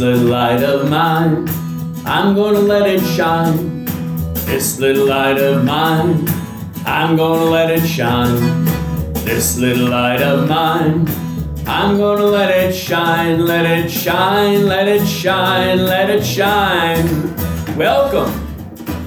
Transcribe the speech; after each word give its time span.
Little 0.00 0.28
light 0.28 0.62
of 0.62 0.88
mine, 0.88 1.46
I'm 2.06 2.34
gonna 2.34 2.60
let 2.60 2.88
it 2.88 3.04
shine. 3.04 3.84
This 4.46 4.78
little 4.78 5.06
light 5.06 5.36
of 5.36 5.62
mine, 5.62 6.26
I'm 6.86 7.16
gonna 7.16 7.44
let 7.44 7.68
it 7.68 7.86
shine. 7.86 8.64
This 9.26 9.58
little 9.58 9.90
light 9.90 10.22
of 10.22 10.48
mine, 10.48 11.06
I'm 11.66 11.98
gonna 11.98 12.24
let 12.24 12.48
it 12.48 12.74
shine, 12.74 13.44
let 13.44 13.66
it 13.66 13.90
shine, 13.90 14.64
let 14.64 14.88
it 14.88 15.06
shine, 15.06 15.84
let 15.84 16.08
it 16.08 16.24
shine. 16.24 17.36
Welcome, 17.76 18.32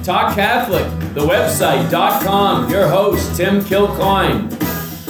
Talk 0.04 0.36
Catholic, 0.36 0.86
the 1.14 1.22
website.com, 1.22 2.70
your 2.70 2.86
host, 2.86 3.36
Tim 3.36 3.62
Kilcoyne. 3.62 4.48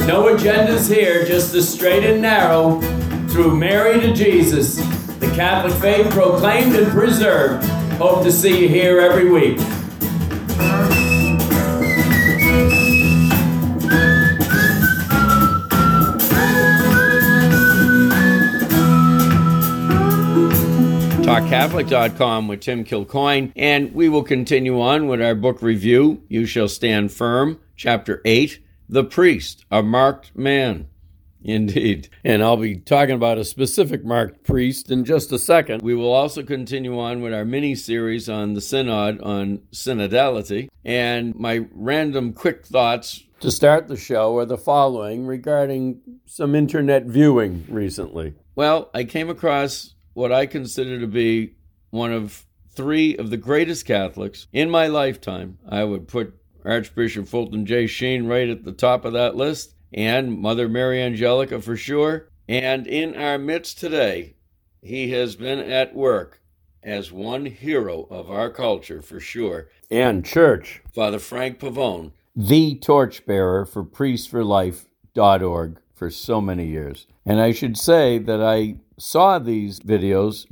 No 0.06 0.34
agendas 0.34 0.90
here, 0.90 1.26
just 1.26 1.52
the 1.52 1.60
straight 1.60 2.04
and 2.04 2.22
narrow 2.22 2.80
through 3.28 3.54
Mary 3.54 4.00
to 4.00 4.14
Jesus. 4.14 4.93
The 5.24 5.34
Catholic 5.34 5.72
faith 5.80 6.10
proclaimed 6.10 6.76
and 6.76 6.86
preserved. 6.88 7.64
Hope 7.94 8.22
to 8.24 8.30
see 8.30 8.60
you 8.60 8.68
here 8.68 9.00
every 9.00 9.30
week. 9.30 9.56
TalkCatholic.com 21.24 22.46
with 22.46 22.60
Tim 22.60 22.84
Kilcoyne, 22.84 23.50
and 23.56 23.94
we 23.94 24.10
will 24.10 24.22
continue 24.22 24.78
on 24.78 25.08
with 25.08 25.22
our 25.22 25.34
book 25.34 25.62
review. 25.62 26.22
You 26.28 26.44
Shall 26.44 26.68
Stand 26.68 27.12
Firm, 27.12 27.58
Chapter 27.76 28.20
8 28.26 28.62
The 28.90 29.04
Priest, 29.04 29.64
a 29.70 29.82
Marked 29.82 30.36
Man. 30.36 30.86
Indeed. 31.44 32.08
And 32.24 32.42
I'll 32.42 32.56
be 32.56 32.76
talking 32.76 33.14
about 33.14 33.36
a 33.36 33.44
specific 33.44 34.02
marked 34.02 34.42
priest 34.44 34.90
in 34.90 35.04
just 35.04 35.30
a 35.30 35.38
second. 35.38 35.82
We 35.82 35.94
will 35.94 36.12
also 36.12 36.42
continue 36.42 36.98
on 36.98 37.20
with 37.20 37.34
our 37.34 37.44
mini 37.44 37.74
series 37.74 38.30
on 38.30 38.54
the 38.54 38.62
Synod 38.62 39.20
on 39.20 39.58
synodality. 39.70 40.68
And 40.84 41.34
my 41.34 41.66
random 41.72 42.32
quick 42.32 42.66
thoughts 42.66 43.24
to 43.40 43.50
start 43.50 43.88
the 43.88 43.96
show 43.96 44.38
are 44.38 44.46
the 44.46 44.56
following 44.56 45.26
regarding 45.26 46.00
some 46.24 46.54
internet 46.54 47.04
viewing 47.04 47.66
recently. 47.68 48.34
Well, 48.56 48.90
I 48.94 49.04
came 49.04 49.28
across 49.28 49.94
what 50.14 50.32
I 50.32 50.46
consider 50.46 50.98
to 51.00 51.06
be 51.06 51.56
one 51.90 52.12
of 52.12 52.46
three 52.70 53.16
of 53.18 53.28
the 53.28 53.36
greatest 53.36 53.84
Catholics 53.84 54.46
in 54.52 54.70
my 54.70 54.86
lifetime. 54.86 55.58
I 55.68 55.84
would 55.84 56.08
put 56.08 56.34
Archbishop 56.64 57.28
Fulton 57.28 57.66
J. 57.66 57.86
Sheen 57.86 58.26
right 58.26 58.48
at 58.48 58.64
the 58.64 58.72
top 58.72 59.04
of 59.04 59.12
that 59.12 59.36
list 59.36 59.74
and 59.94 60.36
Mother 60.36 60.68
Mary 60.68 61.00
Angelica 61.00 61.60
for 61.62 61.76
sure. 61.76 62.28
And 62.48 62.86
in 62.86 63.14
our 63.14 63.38
midst 63.38 63.78
today, 63.78 64.34
he 64.82 65.10
has 65.12 65.36
been 65.36 65.60
at 65.60 65.94
work 65.94 66.40
as 66.82 67.10
one 67.10 67.46
hero 67.46 68.06
of 68.10 68.30
our 68.30 68.50
culture 68.50 69.00
for 69.00 69.20
sure. 69.20 69.68
And 69.90 70.24
church. 70.24 70.82
Father 70.92 71.18
Frank 71.18 71.58
Pavone, 71.58 72.12
the 72.36 72.74
torchbearer 72.74 73.64
for 73.64 73.84
priestforlife.org 73.84 75.78
for 75.94 76.10
so 76.10 76.40
many 76.40 76.66
years. 76.66 77.06
And 77.24 77.40
I 77.40 77.52
should 77.52 77.78
say 77.78 78.18
that 78.18 78.42
I 78.42 78.76
saw 78.98 79.38
these 79.38 79.80
videos 79.80 80.46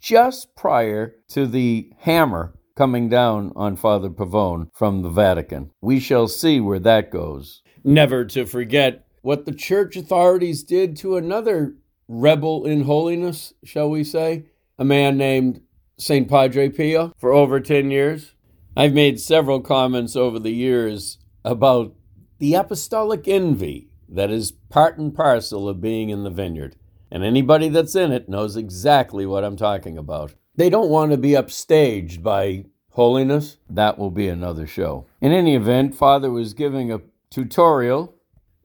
just 0.00 0.54
prior 0.54 1.16
to 1.28 1.46
the 1.46 1.90
hammer 2.00 2.54
coming 2.76 3.08
down 3.08 3.52
on 3.56 3.76
Father 3.76 4.10
Pavone 4.10 4.68
from 4.74 5.02
the 5.02 5.08
Vatican. 5.08 5.70
We 5.80 5.98
shall 5.98 6.28
see 6.28 6.60
where 6.60 6.80
that 6.80 7.10
goes 7.10 7.61
never 7.84 8.24
to 8.26 8.46
forget 8.46 9.06
what 9.22 9.44
the 9.44 9.52
church 9.52 9.96
authorities 9.96 10.62
did 10.62 10.96
to 10.96 11.16
another 11.16 11.74
rebel 12.08 12.64
in 12.64 12.84
holiness, 12.84 13.52
shall 13.64 13.88
we 13.88 14.04
say, 14.04 14.44
a 14.78 14.84
man 14.84 15.16
named 15.16 15.60
St. 15.98 16.28
Padre 16.28 16.68
Pio 16.68 17.12
for 17.16 17.32
over 17.32 17.60
10 17.60 17.90
years. 17.90 18.34
I've 18.76 18.94
made 18.94 19.20
several 19.20 19.60
comments 19.60 20.16
over 20.16 20.38
the 20.38 20.50
years 20.50 21.18
about 21.44 21.94
the 22.38 22.54
apostolic 22.54 23.28
envy 23.28 23.88
that 24.08 24.30
is 24.30 24.52
part 24.52 24.98
and 24.98 25.14
parcel 25.14 25.68
of 25.68 25.80
being 25.80 26.10
in 26.10 26.24
the 26.24 26.30
vineyard. 26.30 26.76
And 27.10 27.22
anybody 27.24 27.68
that's 27.68 27.94
in 27.94 28.10
it 28.10 28.28
knows 28.28 28.56
exactly 28.56 29.26
what 29.26 29.44
I'm 29.44 29.56
talking 29.56 29.98
about. 29.98 30.34
They 30.56 30.70
don't 30.70 30.90
want 30.90 31.12
to 31.12 31.18
be 31.18 31.30
upstaged 31.30 32.22
by 32.22 32.64
holiness. 32.90 33.58
That 33.68 33.98
will 33.98 34.10
be 34.10 34.28
another 34.28 34.66
show. 34.66 35.06
In 35.20 35.32
any 35.32 35.54
event, 35.54 35.94
Father 35.94 36.30
was 36.30 36.54
giving 36.54 36.90
a 36.90 37.00
tutorial 37.32 38.14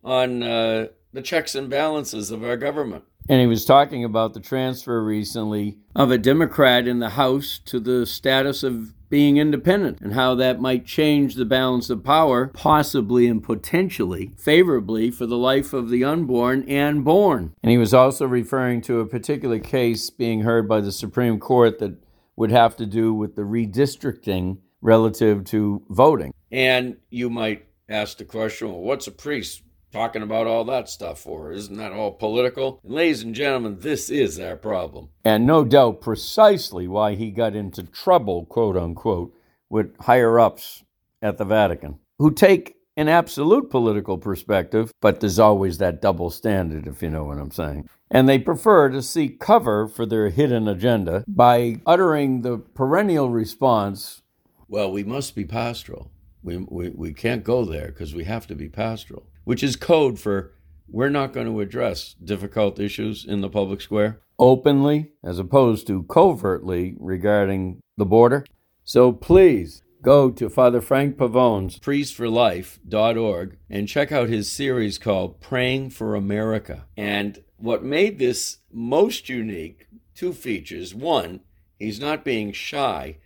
on 0.03 0.43
uh, 0.43 0.87
the 1.13 1.21
checks 1.21 1.55
and 1.55 1.69
balances 1.69 2.29
of 2.29 2.43
our 2.43 2.57
government. 2.57 3.03
And 3.29 3.41
he 3.41 3.47
was 3.47 3.65
talking 3.65 4.03
about 4.03 4.33
the 4.33 4.39
transfer 4.39 5.03
recently 5.03 5.79
of 5.95 6.11
a 6.11 6.17
Democrat 6.17 6.87
in 6.87 6.99
the 6.99 7.11
House 7.11 7.59
to 7.65 7.79
the 7.79 8.05
status 8.05 8.63
of 8.63 8.93
being 9.09 9.37
independent 9.37 9.99
and 10.01 10.13
how 10.13 10.35
that 10.35 10.59
might 10.59 10.85
change 10.85 11.35
the 11.35 11.45
balance 11.45 11.89
of 11.89 12.03
power, 12.03 12.47
possibly 12.47 13.27
and 13.27 13.41
potentially 13.41 14.31
favorably 14.37 15.09
for 15.09 15.25
the 15.25 15.37
life 15.37 15.73
of 15.73 15.89
the 15.89 16.03
unborn 16.03 16.63
and 16.67 17.03
born. 17.03 17.53
And 17.63 17.71
he 17.71 17.77
was 17.77 17.93
also 17.93 18.25
referring 18.25 18.81
to 18.81 18.99
a 18.99 19.05
particular 19.05 19.59
case 19.59 20.09
being 20.09 20.41
heard 20.41 20.67
by 20.67 20.81
the 20.81 20.91
Supreme 20.91 21.39
Court 21.39 21.79
that 21.79 21.95
would 22.35 22.51
have 22.51 22.75
to 22.77 22.85
do 22.85 23.13
with 23.13 23.35
the 23.35 23.43
redistricting 23.43 24.57
relative 24.81 25.43
to 25.45 25.83
voting. 25.89 26.33
And 26.51 26.97
you 27.09 27.29
might 27.29 27.66
asked 27.89 28.17
the 28.17 28.25
question, 28.25 28.69
well, 28.69 28.81
what's 28.81 29.07
a 29.07 29.11
priest 29.11 29.63
talking 29.91 30.21
about 30.21 30.47
all 30.47 30.65
that 30.65 30.89
stuff 30.89 31.19
for? 31.19 31.51
Isn't 31.51 31.77
that 31.77 31.93
all 31.93 32.11
political? 32.11 32.79
And 32.83 32.93
ladies 32.93 33.23
and 33.23 33.33
gentlemen, 33.33 33.77
this 33.79 34.09
is 34.09 34.39
our 34.39 34.55
problem. 34.55 35.09
And 35.23 35.45
no 35.45 35.63
doubt 35.63 36.01
precisely 36.01 36.87
why 36.87 37.15
he 37.15 37.31
got 37.31 37.55
into 37.55 37.83
trouble, 37.83 38.45
quote 38.45 38.77
unquote, 38.77 39.33
with 39.69 39.95
higher 40.01 40.39
ups 40.39 40.83
at 41.21 41.37
the 41.37 41.45
Vatican, 41.45 41.99
who 42.19 42.31
take 42.31 42.75
an 42.95 43.07
absolute 43.07 43.69
political 43.69 44.17
perspective, 44.17 44.91
but 45.01 45.19
there's 45.19 45.39
always 45.39 45.77
that 45.77 46.01
double 46.01 46.29
standard, 46.29 46.87
if 46.87 47.01
you 47.03 47.09
know 47.09 47.25
what 47.25 47.37
I'm 47.37 47.51
saying. 47.51 47.87
And 48.09 48.27
they 48.27 48.39
prefer 48.39 48.89
to 48.89 49.01
seek 49.01 49.39
cover 49.39 49.87
for 49.87 50.05
their 50.05 50.29
hidden 50.29 50.67
agenda 50.67 51.23
by 51.27 51.79
uttering 51.85 52.41
the 52.41 52.57
perennial 52.57 53.29
response 53.29 54.21
well, 54.69 54.91
we 54.91 55.03
must 55.05 55.33
be 55.33 55.45
pastoral. 55.45 56.11
We, 56.43 56.57
we, 56.57 56.89
we 56.89 57.13
can't 57.13 57.43
go 57.43 57.65
there 57.65 57.87
because 57.87 58.13
we 58.13 58.23
have 58.25 58.47
to 58.47 58.55
be 58.55 58.69
pastoral, 58.69 59.27
which 59.43 59.63
is 59.63 59.75
code 59.75 60.19
for 60.19 60.53
we're 60.89 61.09
not 61.09 61.33
going 61.33 61.47
to 61.47 61.59
address 61.59 62.15
difficult 62.23 62.79
issues 62.79 63.25
in 63.25 63.41
the 63.41 63.49
public 63.49 63.81
square 63.81 64.21
openly 64.39 65.11
as 65.23 65.39
opposed 65.39 65.87
to 65.87 66.03
covertly 66.03 66.95
regarding 66.99 67.79
the 67.97 68.05
border. 68.05 68.45
So 68.83 69.11
please 69.11 69.83
go 70.01 70.29
to 70.31 70.49
Father 70.49 70.81
Frank 70.81 71.17
Pavone's 71.17 71.79
priestforlife.org 71.79 73.57
and 73.69 73.87
check 73.87 74.11
out 74.11 74.29
his 74.29 74.51
series 74.51 74.97
called 74.97 75.41
Praying 75.41 75.89
for 75.89 76.15
America. 76.15 76.85
And 76.95 77.43
what 77.57 77.83
made 77.83 78.19
this 78.19 78.59
most 78.71 79.29
unique, 79.29 79.87
two 80.15 80.33
features. 80.33 80.93
One, 80.93 81.41
he's 81.79 81.99
not 81.99 82.23
being 82.23 82.51
shy 82.51 83.17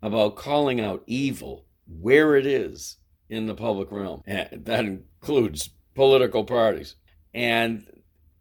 about 0.00 0.36
calling 0.36 0.80
out 0.80 1.02
evil 1.06 1.66
where 1.98 2.36
it 2.36 2.46
is 2.46 2.96
in 3.28 3.46
the 3.46 3.54
public 3.54 3.90
realm. 3.90 4.22
And 4.26 4.64
that 4.64 4.84
includes 4.84 5.70
political 5.94 6.44
parties. 6.44 6.96
And 7.34 7.86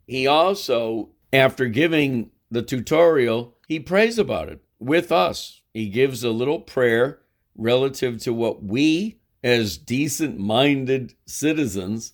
he 0.08 0.28
also, 0.28 1.10
after 1.32 1.68
giving 1.68 2.32
the 2.50 2.62
tutorial, 2.62 3.56
he 3.68 3.80
prays 3.80 4.18
about 4.18 4.50
it 4.50 4.62
with 4.80 5.12
us. 5.12 5.62
He 5.74 5.90
gives 5.90 6.24
a 6.24 6.32
little 6.32 6.60
prayer 6.60 7.20
relative 7.56 8.20
to 8.24 8.34
what 8.34 8.64
we, 8.64 9.20
as 9.44 9.78
decent 9.78 10.40
minded 10.40 11.14
citizens, 11.28 12.14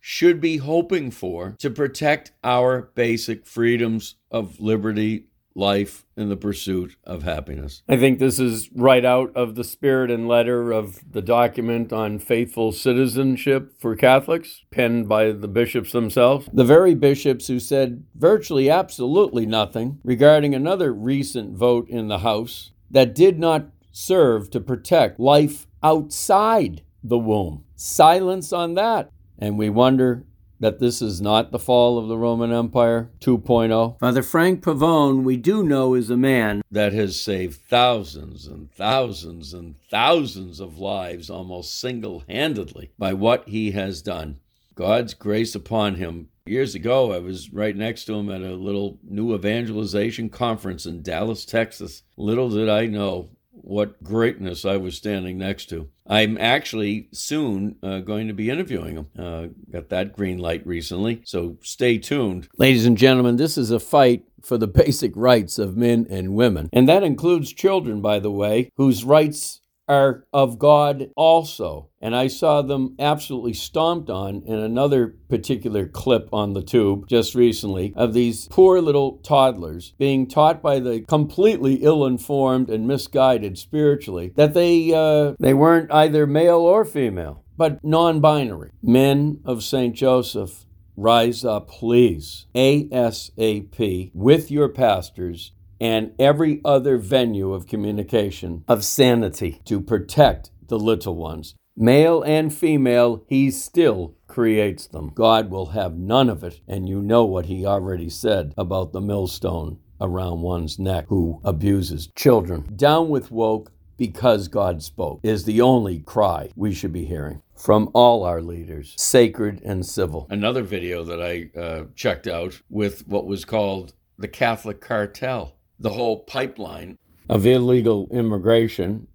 should 0.00 0.40
be 0.40 0.58
hoping 0.58 1.10
for 1.10 1.56
to 1.58 1.70
protect 1.70 2.32
our 2.42 2.90
basic 2.94 3.46
freedoms 3.46 4.16
of 4.30 4.60
liberty, 4.60 5.26
life 5.56 6.04
in 6.16 6.28
the 6.28 6.36
pursuit 6.36 6.96
of 7.04 7.22
happiness. 7.22 7.82
I 7.88 7.96
think 7.96 8.18
this 8.18 8.38
is 8.38 8.70
right 8.72 9.04
out 9.04 9.34
of 9.34 9.54
the 9.54 9.64
spirit 9.64 10.10
and 10.10 10.28
letter 10.28 10.70
of 10.72 11.00
the 11.10 11.22
document 11.22 11.92
on 11.92 12.18
faithful 12.18 12.72
citizenship 12.72 13.72
for 13.78 13.96
Catholics, 13.96 14.64
penned 14.70 15.08
by 15.08 15.32
the 15.32 15.48
bishops 15.48 15.92
themselves. 15.92 16.48
The 16.52 16.64
very 16.64 16.94
bishops 16.94 17.46
who 17.46 17.58
said 17.58 18.04
virtually 18.14 18.70
absolutely 18.70 19.46
nothing 19.46 19.98
regarding 20.04 20.54
another 20.54 20.92
recent 20.92 21.56
vote 21.56 21.88
in 21.88 22.08
the 22.08 22.18
House 22.18 22.72
that 22.90 23.14
did 23.14 23.38
not 23.38 23.66
serve 23.90 24.50
to 24.50 24.60
protect 24.60 25.18
life 25.18 25.66
outside 25.82 26.82
the 27.02 27.18
womb. 27.18 27.64
Silence 27.74 28.52
on 28.52 28.74
that. 28.74 29.10
And 29.38 29.58
we 29.58 29.70
wonder 29.70 30.24
that 30.60 30.78
this 30.78 31.02
is 31.02 31.20
not 31.20 31.52
the 31.52 31.58
fall 31.58 31.98
of 31.98 32.08
the 32.08 32.16
Roman 32.16 32.52
Empire 32.52 33.10
2.0. 33.20 33.98
Father 34.00 34.22
Frank 34.22 34.62
Pavone, 34.62 35.22
we 35.22 35.36
do 35.36 35.62
know, 35.62 35.94
is 35.94 36.10
a 36.10 36.16
man 36.16 36.62
that 36.70 36.92
has 36.92 37.20
saved 37.20 37.60
thousands 37.68 38.46
and 38.46 38.72
thousands 38.72 39.52
and 39.52 39.76
thousands 39.90 40.60
of 40.60 40.78
lives 40.78 41.30
almost 41.30 41.78
single 41.78 42.24
handedly 42.28 42.90
by 42.98 43.12
what 43.12 43.48
he 43.48 43.72
has 43.72 44.02
done. 44.02 44.38
God's 44.74 45.14
grace 45.14 45.54
upon 45.54 45.94
him 45.94 46.28
Years 46.46 46.76
ago, 46.76 47.12
I 47.12 47.18
was 47.18 47.52
right 47.52 47.74
next 47.74 48.04
to 48.04 48.14
him 48.14 48.30
at 48.30 48.40
a 48.40 48.54
little 48.54 49.00
new 49.02 49.34
evangelization 49.34 50.28
conference 50.28 50.86
in 50.86 51.02
Dallas, 51.02 51.44
Texas. 51.44 52.04
Little 52.16 52.50
did 52.50 52.68
I 52.68 52.86
know 52.86 53.30
what 53.66 54.02
greatness 54.02 54.64
I 54.64 54.76
was 54.76 54.96
standing 54.96 55.38
next 55.38 55.68
to. 55.70 55.88
I'm 56.06 56.38
actually 56.38 57.08
soon 57.12 57.76
uh, 57.82 57.98
going 57.98 58.28
to 58.28 58.32
be 58.32 58.48
interviewing 58.48 58.96
him. 58.96 59.06
Uh, 59.18 59.46
got 59.70 59.88
that 59.88 60.16
green 60.16 60.38
light 60.38 60.64
recently, 60.64 61.20
so 61.24 61.58
stay 61.62 61.98
tuned. 61.98 62.48
Ladies 62.58 62.86
and 62.86 62.96
gentlemen, 62.96 63.36
this 63.36 63.58
is 63.58 63.72
a 63.72 63.80
fight 63.80 64.24
for 64.40 64.56
the 64.56 64.66
basic 64.84 65.12
rights 65.16 65.58
of 65.58 65.76
men 65.76 66.06
and 66.08 66.36
women. 66.36 66.70
And 66.72 66.88
that 66.88 67.02
includes 67.02 67.52
children, 67.52 68.00
by 68.00 68.20
the 68.20 68.30
way, 68.30 68.70
whose 68.76 69.04
rights 69.04 69.60
are 69.88 70.24
of 70.32 70.58
God 70.58 71.10
also. 71.16 71.90
And 72.00 72.14
I 72.14 72.28
saw 72.28 72.62
them 72.62 72.94
absolutely 72.98 73.54
stomped 73.54 74.10
on 74.10 74.42
in 74.46 74.58
another 74.58 75.16
particular 75.28 75.86
clip 75.86 76.28
on 76.32 76.52
the 76.52 76.62
tube 76.62 77.08
just 77.08 77.34
recently 77.34 77.92
of 77.96 78.12
these 78.12 78.48
poor 78.48 78.80
little 78.80 79.18
toddlers 79.18 79.92
being 79.98 80.26
taught 80.28 80.62
by 80.62 80.78
the 80.78 81.00
completely 81.02 81.76
ill-informed 81.76 82.70
and 82.70 82.86
misguided 82.86 83.58
spiritually 83.58 84.32
that 84.36 84.54
they 84.54 84.92
uh, 84.92 85.34
they 85.38 85.54
weren't 85.54 85.92
either 85.92 86.26
male 86.26 86.58
or 86.58 86.84
female, 86.84 87.44
but 87.56 87.82
non-binary. 87.84 88.70
Men 88.82 89.40
of 89.44 89.62
St. 89.62 89.94
Joseph 89.94 90.66
rise 90.96 91.44
up, 91.44 91.68
please, 91.68 92.46
ASAP, 92.54 94.10
with 94.14 94.50
your 94.50 94.68
pastors 94.68 95.52
and 95.80 96.12
every 96.18 96.60
other 96.64 96.96
venue 96.96 97.52
of 97.52 97.66
communication 97.66 98.64
of 98.68 98.84
sanity 98.84 99.60
to 99.64 99.80
protect 99.80 100.50
the 100.68 100.78
little 100.78 101.16
ones. 101.16 101.54
Male 101.76 102.22
and 102.22 102.54
female, 102.54 103.22
he 103.28 103.50
still 103.50 104.14
creates 104.26 104.86
them. 104.86 105.12
God 105.14 105.50
will 105.50 105.66
have 105.66 105.96
none 105.96 106.30
of 106.30 106.42
it, 106.42 106.60
and 106.66 106.88
you 106.88 107.02
know 107.02 107.24
what 107.24 107.46
he 107.46 107.66
already 107.66 108.08
said 108.08 108.54
about 108.56 108.92
the 108.92 109.00
millstone 109.00 109.78
around 110.00 110.40
one's 110.40 110.78
neck 110.78 111.06
who 111.08 111.40
abuses 111.44 112.08
children. 112.14 112.72
Down 112.76 113.08
with 113.08 113.30
woke 113.30 113.72
because 113.96 114.48
God 114.48 114.82
spoke 114.82 115.20
is 115.22 115.44
the 115.44 115.60
only 115.60 116.00
cry 116.00 116.50
we 116.54 116.72
should 116.72 116.92
be 116.92 117.04
hearing 117.04 117.42
from 117.56 117.90
all 117.94 118.24
our 118.24 118.42
leaders, 118.42 118.94
sacred 118.98 119.62
and 119.64 119.84
civil. 119.84 120.26
Another 120.30 120.62
video 120.62 121.02
that 121.04 121.22
I 121.22 121.58
uh, 121.58 121.84
checked 121.94 122.26
out 122.26 122.60
with 122.68 123.06
what 123.06 123.26
was 123.26 123.44
called 123.44 123.94
the 124.18 124.28
Catholic 124.28 124.80
cartel 124.80 125.55
the 125.78 125.90
whole 125.90 126.20
pipeline 126.20 126.98
of 127.28 127.46
illegal 127.46 128.08
immigration. 128.10 129.08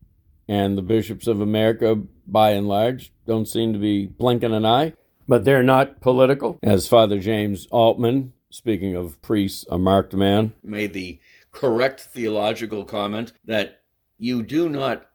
And 0.48 0.78
the 0.78 0.81
bishops 0.81 1.28
of 1.28 1.40
America, 1.40 2.02
by 2.28 2.52
and 2.52 2.68
large, 2.68 3.13
don't 3.25 3.48
seem 3.48 3.72
to 3.72 3.80
be 3.80 4.08
blinking 4.08 4.54
an 4.54 4.66
eye. 4.66 4.94
But 5.25 5.46
they're 5.46 5.63
not 5.63 6.02
political. 6.02 6.60
As 6.62 6.90
Father 6.90 7.19
James 7.19 7.68
Altman, 7.72 8.34
speaking 8.50 8.96
of 8.96 9.22
priests, 9.22 9.66
a 9.69 9.78
marked 9.78 10.13
man, 10.13 10.52
made 10.62 10.92
the 10.92 11.19
correct 11.52 12.02
theological 12.02 12.84
comment 12.84 13.31
that 13.46 13.81
you 14.18 14.44
do 14.44 14.68
not 14.68 15.06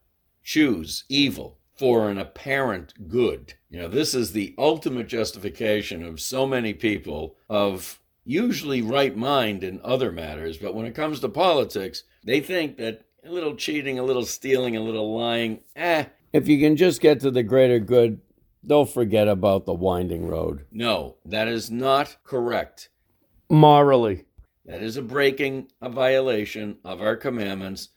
choose 0.42 1.04
evil 1.10 1.58
for 1.76 2.08
an 2.08 2.16
apparent 2.16 3.08
good. 3.08 3.54
You 3.68 3.80
know, 3.80 3.88
this 3.88 4.14
is 4.14 4.32
the 4.32 4.54
ultimate 4.56 5.08
justification 5.08 6.02
of 6.02 6.20
so 6.20 6.46
many 6.46 6.72
people 6.72 7.36
of 7.50 8.00
usually 8.26 8.82
right 8.82 9.16
mind 9.16 9.64
in 9.64 9.80
other 9.82 10.12
matters, 10.12 10.58
but 10.58 10.74
when 10.74 10.84
it 10.84 10.94
comes 10.94 11.20
to 11.20 11.28
politics, 11.28 12.02
they 12.24 12.40
think 12.40 12.76
that 12.76 13.06
a 13.24 13.30
little 13.30 13.54
cheating, 13.54 13.98
a 13.98 14.02
little 14.02 14.26
stealing, 14.26 14.76
a 14.76 14.80
little 14.80 15.16
lying, 15.16 15.60
eh, 15.74 16.04
if 16.32 16.48
you 16.48 16.58
can 16.58 16.76
just 16.76 17.00
get 17.00 17.20
to 17.20 17.30
the 17.30 17.42
greater 17.42 17.78
good, 17.78 18.20
they'll 18.62 18.84
forget 18.84 19.28
about 19.28 19.64
the 19.64 19.72
winding 19.72 20.26
road. 20.26 20.66
No, 20.70 21.16
that 21.24 21.48
is 21.48 21.70
not 21.70 22.16
correct. 22.24 22.90
Morally. 23.48 24.24
That 24.66 24.82
is 24.82 24.96
a 24.96 25.02
breaking, 25.02 25.70
a 25.80 25.88
violation 25.88 26.78
of 26.84 27.00
our 27.00 27.16
commandments. 27.16 27.90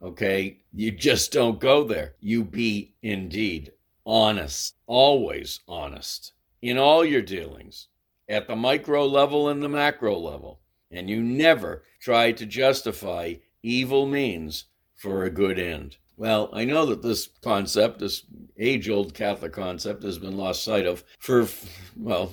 Okay, 0.00 0.60
you 0.72 0.90
just 0.92 1.32
don't 1.32 1.60
go 1.60 1.84
there. 1.84 2.14
You 2.20 2.44
be 2.44 2.94
indeed 3.02 3.72
honest, 4.06 4.74
always 4.86 5.60
honest 5.68 6.32
in 6.60 6.78
all 6.78 7.04
your 7.04 7.22
dealings 7.22 7.88
at 8.32 8.48
the 8.48 8.56
micro 8.56 9.04
level 9.06 9.48
and 9.48 9.62
the 9.62 9.68
macro 9.68 10.18
level. 10.18 10.60
And 10.90 11.08
you 11.08 11.22
never 11.22 11.84
try 12.00 12.32
to 12.32 12.46
justify 12.46 13.34
evil 13.62 14.06
means 14.06 14.64
for 14.96 15.24
a 15.24 15.30
good 15.30 15.58
end. 15.58 15.98
Well, 16.16 16.48
I 16.52 16.64
know 16.64 16.86
that 16.86 17.02
this 17.02 17.28
concept, 17.42 17.98
this 17.98 18.24
age 18.58 18.88
old 18.88 19.12
Catholic 19.12 19.52
concept, 19.52 20.02
has 20.02 20.18
been 20.18 20.36
lost 20.36 20.64
sight 20.64 20.86
of 20.86 21.04
for, 21.18 21.46
well, 21.96 22.32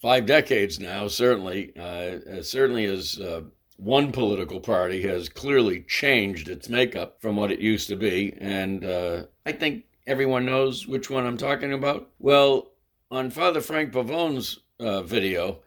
five 0.00 0.26
decades 0.26 0.78
now, 0.78 1.08
certainly. 1.08 1.72
Uh, 1.78 2.42
certainly 2.42 2.84
as 2.84 3.18
uh, 3.18 3.42
one 3.76 4.12
political 4.12 4.60
party 4.60 5.02
has 5.02 5.28
clearly 5.28 5.82
changed 5.88 6.48
its 6.48 6.68
makeup 6.68 7.16
from 7.20 7.36
what 7.36 7.52
it 7.52 7.60
used 7.60 7.88
to 7.88 7.96
be. 7.96 8.36
And 8.38 8.84
uh, 8.84 9.24
I 9.46 9.52
think 9.52 9.84
everyone 10.06 10.44
knows 10.44 10.86
which 10.86 11.08
one 11.08 11.26
I'm 11.26 11.38
talking 11.38 11.72
about. 11.72 12.10
Well, 12.18 12.72
on 13.10 13.30
Father 13.30 13.60
Frank 13.60 13.92
Pavone's 13.92 14.58
uh, 14.82 15.02
video, 15.02 15.60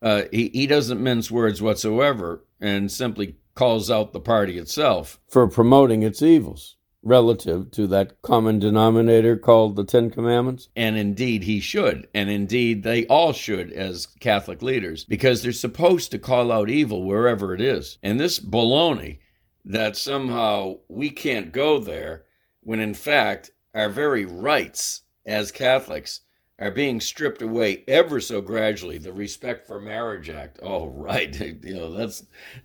uh, 0.00 0.22
he, 0.32 0.50
he 0.52 0.66
doesn't 0.66 1.02
mince 1.02 1.30
words 1.30 1.62
whatsoever 1.62 2.44
and 2.60 2.90
simply 2.90 3.36
calls 3.54 3.90
out 3.90 4.12
the 4.12 4.20
party 4.20 4.58
itself 4.58 5.20
for 5.28 5.46
promoting 5.46 6.02
its 6.02 6.22
evils 6.22 6.76
relative 7.02 7.70
to 7.72 7.86
that 7.88 8.20
common 8.22 8.58
denominator 8.58 9.36
called 9.36 9.76
the 9.76 9.84
Ten 9.84 10.10
Commandments. 10.10 10.68
And 10.76 10.96
indeed, 10.96 11.42
he 11.42 11.60
should. 11.60 12.08
And 12.14 12.30
indeed, 12.30 12.82
they 12.82 13.06
all 13.06 13.32
should 13.32 13.72
as 13.72 14.06
Catholic 14.20 14.62
leaders 14.62 15.04
because 15.04 15.42
they're 15.42 15.52
supposed 15.52 16.10
to 16.12 16.18
call 16.18 16.52
out 16.52 16.70
evil 16.70 17.02
wherever 17.04 17.54
it 17.54 17.60
is. 17.60 17.98
And 18.02 18.20
this 18.20 18.38
baloney 18.38 19.18
that 19.64 19.96
somehow 19.96 20.78
we 20.88 21.10
can't 21.10 21.52
go 21.52 21.78
there 21.78 22.24
when 22.62 22.80
in 22.80 22.94
fact 22.94 23.50
our 23.74 23.88
very 23.88 24.24
rights 24.24 25.02
as 25.26 25.52
Catholics 25.52 26.20
are 26.62 26.70
being 26.70 27.00
stripped 27.00 27.42
away 27.42 27.82
ever 27.88 28.20
so 28.20 28.40
gradually. 28.40 28.96
The 28.96 29.12
Respect 29.12 29.66
for 29.66 29.80
Marriage 29.80 30.30
Act. 30.30 30.60
Oh, 30.62 30.86
right. 30.88 31.32
You 31.62 31.74
know, 31.74 31.92
that's 31.92 32.24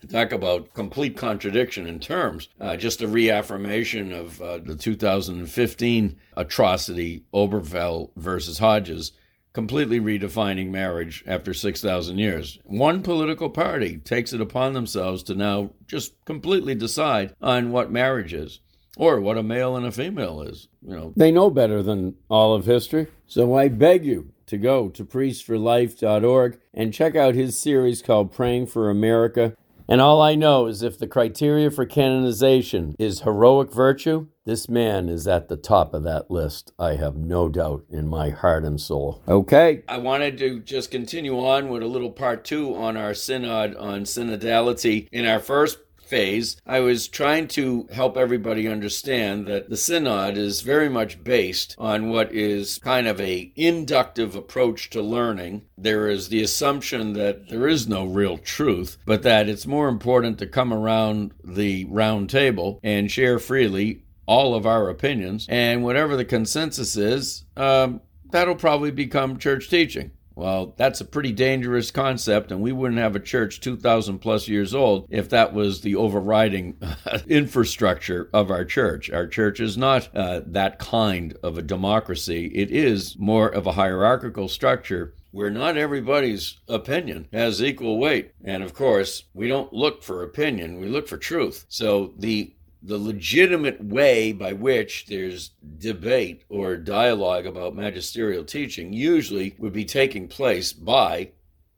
talk 0.10 0.32
about 0.32 0.74
complete 0.74 1.18
contradiction 1.18 1.88
in 1.88 2.00
terms. 2.00 2.50
Uh, 2.60 2.76
just 2.76 3.02
a 3.02 3.08
reaffirmation 3.08 4.12
of 4.12 4.42
uh, 4.42 4.60
the 4.60 4.76
2015 4.76 6.16
atrocity, 6.36 7.24
Obergefell 7.34 8.12
versus 8.16 8.60
Hodges, 8.60 9.14
completely 9.54 10.00
redefining 10.00 10.70
marriage 10.70 11.24
after 11.26 11.54
6,000 11.54 12.18
years. 12.18 12.60
One 12.64 13.02
political 13.02 13.50
party 13.50 13.98
takes 13.98 14.34
it 14.34 14.42
upon 14.42 14.74
themselves 14.74 15.24
to 15.24 15.36
now 15.36 15.72
just 15.86 16.24
completely 16.26 16.76
decide 16.76 17.34
on 17.42 17.72
what 17.72 17.92
marriage 17.92 18.34
is 18.34 18.60
or 18.98 19.22
what 19.22 19.38
a 19.38 19.44
male 19.44 19.76
and 19.78 19.86
a 19.86 19.92
female 19.92 20.42
is. 20.42 20.68
You 20.82 20.96
know, 20.96 21.14
they 21.16 21.32
know 21.32 21.50
better 21.50 21.82
than 21.82 22.16
all 22.30 22.54
of 22.54 22.66
history. 22.66 23.08
So 23.28 23.56
I 23.56 23.70
beg 23.70 24.06
you 24.06 24.34
to 24.48 24.58
go 24.58 24.90
to 24.90 25.06
priestforlife.org 25.06 26.60
and 26.74 26.94
check 26.94 27.16
out 27.16 27.36
his 27.36 27.58
series 27.58 28.02
called 28.02 28.32
Praying 28.32 28.68
for 28.68 28.90
America. 28.90 29.56
And 29.90 30.02
all 30.02 30.22
I 30.22 30.36
know 30.36 30.66
is 30.66 30.84
if 30.84 30.98
the 30.98 31.08
criteria 31.08 31.72
for 31.72 31.86
canonization 31.86 32.96
is 33.00 33.22
heroic 33.22 33.72
virtue, 33.72 34.28
this 34.44 34.68
man 34.68 35.08
is 35.08 35.28
at 35.28 35.48
the 35.48 35.56
top 35.56 35.94
of 35.94 36.04
that 36.04 36.30
list. 36.30 36.74
I 36.78 36.96
have 36.96 37.16
no 37.16 37.48
doubt 37.48 37.86
in 37.90 38.08
my 38.08 38.30
heart 38.30 38.66
and 38.66 38.82
soul. 38.82 39.22
Okay. 39.28 39.84
I 39.88 39.98
wanted 39.98 40.38
to 40.40 40.60
just 40.60 40.92
continue 40.92 41.40
on 41.40 41.70
with 41.70 41.84
a 41.84 41.88
little 41.88 42.12
part 42.12 42.44
two 42.44 42.76
on 42.76 42.98
our 42.98 43.14
synod 43.14 43.76
on 43.76 44.04
synodality. 44.04 45.08
In 45.12 45.26
our 45.26 45.40
first 45.40 45.80
phase, 46.08 46.58
I 46.66 46.80
was 46.80 47.08
trying 47.08 47.48
to 47.50 47.88
help 47.92 48.18
everybody 48.18 48.68
understand 48.68 49.48
that 49.48 49.70
the 49.70 49.78
synod 49.78 50.38
is 50.38 50.62
very 50.62 50.90
much 50.90 51.24
based 51.24 51.76
on 51.78 52.10
what 52.10 52.34
is 52.34 52.80
kind 52.80 53.08
of 53.08 53.20
a 53.20 53.52
inductive 53.56 54.36
approach 54.36 54.90
to 54.92 55.02
learning. 55.02 55.64
There 55.78 56.10
is 56.10 56.30
the 56.30 56.42
assumption 56.42 57.14
that 57.14 57.50
there 57.50 57.68
is 57.68 57.88
no 57.88 58.06
real 58.06 58.38
truth, 58.38 58.98
but 59.06 59.24
that 59.24 59.50
it's 59.50 59.68
more 59.68 59.90
important 59.90 60.40
to 60.40 60.48
come 60.48 60.74
around 60.74 61.34
the 61.44 61.86
round 61.86 62.30
table 62.30 62.80
and 62.84 63.12
share 63.12 63.40
freely 63.40 64.04
all 64.26 64.56
of 64.56 64.66
our 64.66 64.90
opinions, 64.90 65.48
and 65.50 65.84
whatever 65.84 66.18
the 66.18 66.26
consensus 66.26 66.98
is, 66.98 67.46
um, 67.56 68.02
that'll 68.30 68.56
probably 68.56 68.92
become 68.92 69.38
church 69.38 69.70
teaching. 69.70 70.12
Well, 70.38 70.76
that's 70.78 71.02
a 71.02 71.06
pretty 71.06 71.32
dangerous 71.32 71.90
concept, 71.90 72.52
and 72.52 72.62
we 72.62 72.72
wouldn't 72.72 73.00
have 73.00 73.16
a 73.16 73.20
church 73.20 73.60
2,000 73.60 74.20
plus 74.20 74.48
years 74.48 74.76
old 74.76 75.08
if 75.10 75.30
that 75.30 75.52
was 75.52 75.82
the 75.82 75.96
overriding 75.96 76.80
infrastructure 77.28 78.30
of 78.32 78.52
our 78.52 78.64
church. 78.64 79.10
Our 79.10 79.26
church 79.26 79.60
is 79.60 79.80
not 79.80 80.16
uh, 80.16 80.42
that 80.46 80.78
kind 80.78 81.36
of 81.42 81.58
a 81.58 81.64
democracy, 81.64 82.52
it 82.54 82.70
is 82.70 83.18
more 83.18 83.50
of 83.50 83.66
a 83.66 83.72
hierarchical 83.72 84.48
structure 84.48 85.16
where 85.32 85.50
not 85.50 85.76
everybody's 85.76 86.58
opinion 86.68 87.28
has 87.34 87.62
equal 87.62 87.98
weight. 87.98 88.32
And 88.44 88.62
of 88.62 88.76
course, 88.76 89.24
we 89.34 89.48
don't 89.48 89.74
look 89.74 90.04
for 90.04 90.22
opinion, 90.22 90.80
we 90.80 90.88
look 90.88 91.08
for 91.08 91.18
truth. 91.18 91.66
So 91.68 92.14
the 92.18 92.54
the 92.82 92.98
legitimate 92.98 93.84
way 93.84 94.32
by 94.32 94.54
which 94.54 95.06
there's 95.08 95.52
debate 95.78 96.44
or 96.50 96.78
dialogue 96.78 97.46
about 97.46 97.76
magisterial 97.76 98.44
teaching 98.44 98.94
usually 98.94 99.56
would 99.58 99.74
be 99.74 99.86
taking 99.86 100.28
place 100.28 100.74
by 100.74 101.32